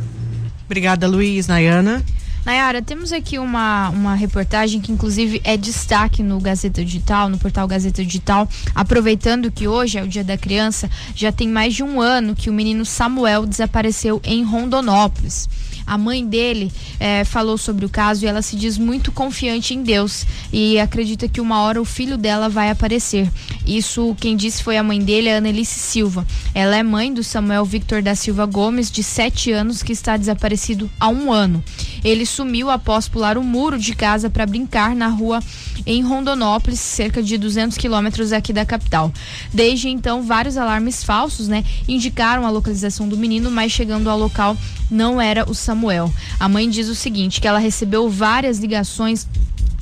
[0.64, 1.46] Obrigada, Luiz.
[1.46, 2.02] Nayana.
[2.44, 7.66] Nayara, temos aqui uma, uma reportagem que inclusive é destaque no Gazeta Digital, no portal
[7.66, 12.02] Gazeta Digital, aproveitando que hoje é o Dia da Criança, já tem mais de um
[12.02, 15.48] ano que o menino Samuel desapareceu em Rondonópolis.
[15.86, 19.82] A mãe dele é, falou sobre o caso e ela se diz muito confiante em
[19.82, 23.30] Deus e acredita que uma hora o filho dela vai aparecer.
[23.66, 26.26] Isso quem disse foi a mãe dele, a Annelice Silva.
[26.54, 30.90] Ela é mãe do Samuel Victor da Silva Gomes, de 7 anos, que está desaparecido
[30.98, 31.62] há um ano.
[32.02, 35.40] Ele sumiu após pular o muro de casa para brincar na rua
[35.86, 39.12] em Rondonópolis, cerca de 200 quilômetros aqui da capital.
[39.52, 44.56] Desde então, vários alarmes falsos, né, indicaram a localização do menino, mas chegando ao local
[44.90, 46.12] não era o Samuel.
[46.38, 49.26] A mãe diz o seguinte, que ela recebeu várias ligações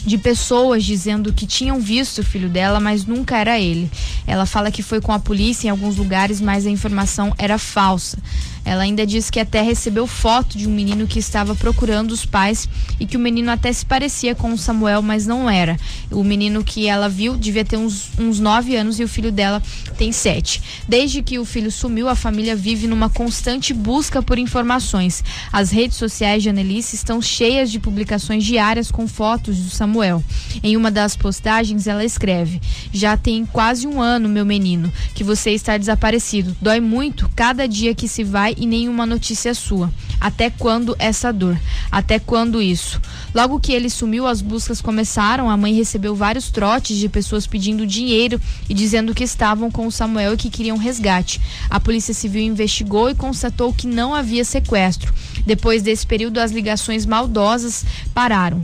[0.05, 3.90] de pessoas dizendo que tinham visto o filho dela, mas nunca era ele.
[4.26, 8.18] Ela fala que foi com a polícia em alguns lugares, mas a informação era falsa.
[8.65, 12.69] Ela ainda diz que até recebeu foto de um menino que estava procurando os pais
[13.01, 15.77] e que o menino até se parecia com o Samuel, mas não era.
[16.11, 19.63] O menino que ela viu devia ter uns, uns nove anos e o filho dela
[19.99, 20.63] tem sete.
[20.89, 25.25] Desde que o filho sumiu, a família vive numa constante busca por informações.
[25.53, 30.23] As redes sociais de Annelice estão cheias de publicações diárias com fotos do Samuel.
[30.63, 32.61] Em uma das postagens, ela escreve:
[32.93, 36.57] Já tem quase um ano, meu menino, que você está desaparecido.
[36.61, 39.92] Dói muito cada dia que se vai e nenhuma notícia sua.
[40.20, 41.59] Até quando essa dor?
[41.90, 43.00] Até quando isso?
[43.34, 45.50] Logo que ele sumiu, as buscas começaram.
[45.50, 49.92] A mãe recebeu vários trotes de pessoas pedindo dinheiro e dizendo que estavam com o
[49.92, 51.40] Samuel e que queriam resgate.
[51.68, 55.12] A Polícia Civil investigou e constatou que não havia sequestro.
[55.46, 57.84] Depois desse período, as ligações maldosas
[58.14, 58.62] pararam.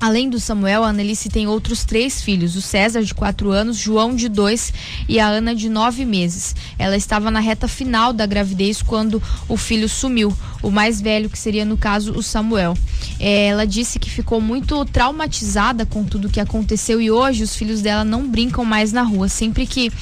[0.00, 4.16] Além do Samuel, a Annelice tem outros três filhos: o César, de quatro anos, João,
[4.16, 4.72] de dois
[5.06, 6.56] e a Ana, de nove meses.
[6.80, 11.38] Ela estava na reta final da gravidez quando o filho sumiu, o mais velho, que
[11.38, 12.76] seria, no caso, o Samuel.
[13.18, 17.82] É, ela disse que ficou muito traumatizada com tudo que aconteceu e hoje os filhos
[17.82, 19.28] dela não brincam mais na rua.
[19.28, 19.92] Sempre que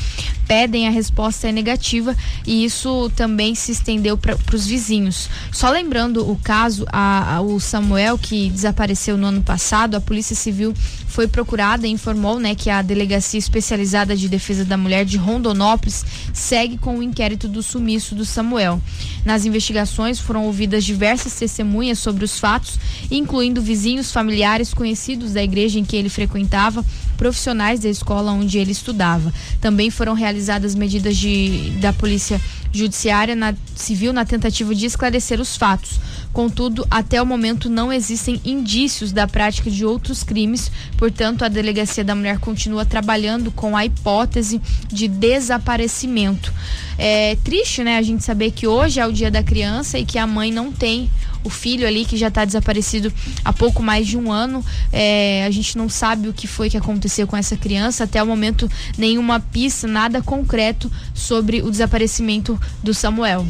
[0.46, 2.16] pedem, a resposta é negativa
[2.46, 5.28] e isso também se estendeu para os vizinhos.
[5.52, 10.36] Só lembrando o caso, a, a, o Samuel, que desapareceu no ano passado, a Polícia
[10.36, 10.72] Civil
[11.18, 16.04] foi procurada e informou né, que a Delegacia Especializada de Defesa da Mulher de Rondonópolis
[16.32, 18.80] segue com o inquérito do sumiço do Samuel.
[19.24, 22.78] Nas investigações foram ouvidas diversas testemunhas sobre os fatos,
[23.10, 26.84] incluindo vizinhos, familiares, conhecidos da igreja em que ele frequentava,
[27.16, 29.34] profissionais da escola onde ele estudava.
[29.60, 32.40] Também foram realizadas medidas de, da Polícia
[32.72, 35.98] Judiciária na, Civil na tentativa de esclarecer os fatos.
[36.32, 42.04] Contudo, até o momento não existem indícios da prática de outros crimes, portanto, a Delegacia
[42.04, 46.52] da Mulher continua trabalhando com a hipótese de desaparecimento.
[46.96, 50.18] É triste, né, a gente saber que hoje é o dia da criança e que
[50.18, 51.10] a mãe não tem
[51.44, 53.12] o filho ali que já está desaparecido
[53.44, 54.64] há pouco mais de um ano.
[54.92, 58.04] É, a gente não sabe o que foi que aconteceu com essa criança.
[58.04, 63.46] Até o momento, nenhuma pista, nada concreto sobre o desaparecimento do Samuel.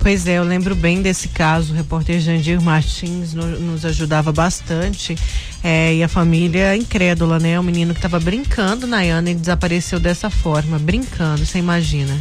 [0.00, 1.72] Pois é, eu lembro bem desse caso.
[1.72, 5.16] O repórter Jandir Martins no, nos ajudava bastante.
[5.62, 7.58] É, e a família incrédula, né?
[7.58, 12.16] O menino que estava brincando, Nayana, e desapareceu dessa forma, brincando, você imagina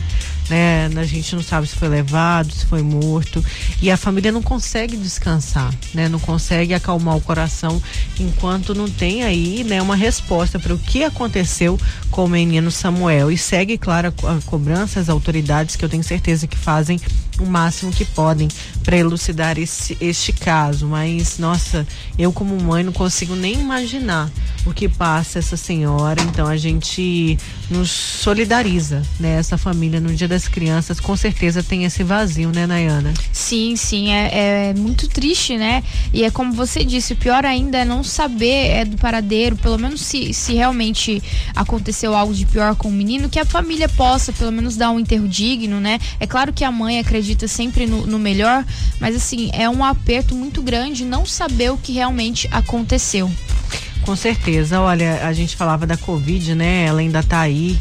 [0.50, 0.89] né?
[0.95, 3.43] A gente não sabe se foi levado, se foi morto.
[3.82, 6.08] E a família não consegue descansar, né?
[6.08, 7.82] Não consegue acalmar o coração
[8.20, 11.80] enquanto não tem aí, né, uma resposta para o que aconteceu
[12.10, 13.32] com o menino Samuel.
[13.32, 17.00] E segue, claro, a, cobrança às autoridades que eu tenho certeza que fazem
[17.39, 18.48] o máximo que podem
[18.88, 20.88] para elucidar esse, este caso.
[20.88, 21.86] Mas, nossa,
[22.18, 24.32] eu como mãe não consigo nem imaginar
[24.66, 26.22] o que passa essa senhora.
[26.22, 27.38] Então a gente
[27.70, 29.38] nos solidariza, né?
[29.38, 33.14] Essa família no Dia das Crianças com certeza tem esse vazio, né, Nayana?
[33.34, 35.84] Sim, sim, é, é muito triste, né?
[36.14, 39.78] E é como você disse, o pior ainda é não saber é do paradeiro, pelo
[39.78, 41.22] menos se, se realmente
[41.54, 45.00] aconteceu algo de pior com o menino, que a família possa pelo menos dar um
[45.00, 46.00] enterro digno, né?
[46.22, 48.66] É claro que a mãe acredita sempre no, no melhor,
[49.00, 53.32] mas assim, é um aperto muito grande não saber o que realmente aconteceu.
[54.02, 54.80] Com certeza.
[54.80, 56.86] Olha, a gente falava da Covid, né?
[56.86, 57.78] Ela ainda está aí.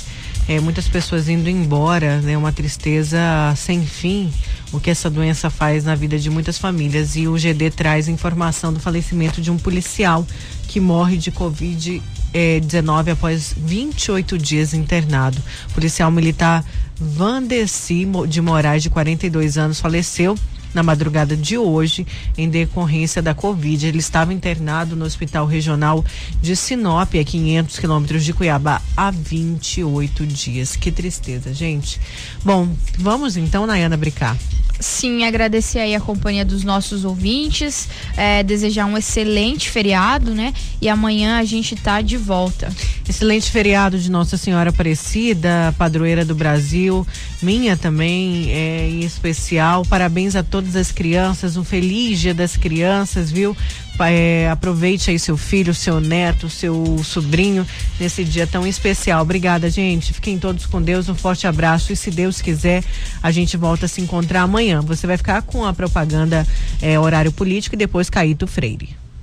[0.49, 2.37] É, muitas pessoas indo embora, né?
[2.37, 3.19] Uma tristeza
[3.57, 4.33] sem fim,
[4.73, 7.17] o que essa doença faz na vida de muitas famílias.
[7.17, 10.27] E o GD traz informação do falecimento de um policial
[10.69, 12.03] que morre de Covid.
[12.61, 15.39] 19 após 28 dias internado.
[15.71, 16.63] O policial militar
[17.01, 20.37] Vandeci de Moraes, de 42 anos, faleceu
[20.77, 22.07] na madrugada de hoje
[22.37, 23.87] em decorrência da Covid.
[23.87, 26.05] Ele estava internado no Hospital Regional
[26.41, 30.77] de Sinop, a 500 quilômetros de Cuiabá, há 28 dias.
[30.77, 31.99] Que tristeza, gente.
[32.45, 32.69] Bom,
[32.99, 34.37] vamos então, Nayana Bricar.
[34.79, 40.53] Sim, agradecer aí a companhia dos nossos ouvintes, é, desejar um excelente feriado, né?
[40.83, 42.71] E amanhã a gente tá de volta.
[43.09, 47.07] Excelente feriado de Nossa Senhora Aparecida, padroeira do Brasil,
[47.41, 49.83] minha também, é, em especial.
[49.87, 53.57] Parabéns a todas as crianças, um feliz dia das crianças, viu?
[54.01, 57.67] É, aproveite aí seu filho, seu neto, seu sobrinho
[57.99, 59.23] nesse dia tão especial.
[59.23, 60.13] Obrigada, gente.
[60.13, 61.09] Fiquem todos com Deus.
[61.09, 61.93] Um forte abraço.
[61.93, 62.85] E se Deus quiser,
[63.23, 64.83] a gente volta a se encontrar amanhã.
[64.83, 66.47] Você vai ficar com a propaganda
[66.83, 69.06] é, horário político e depois Caíto Freire.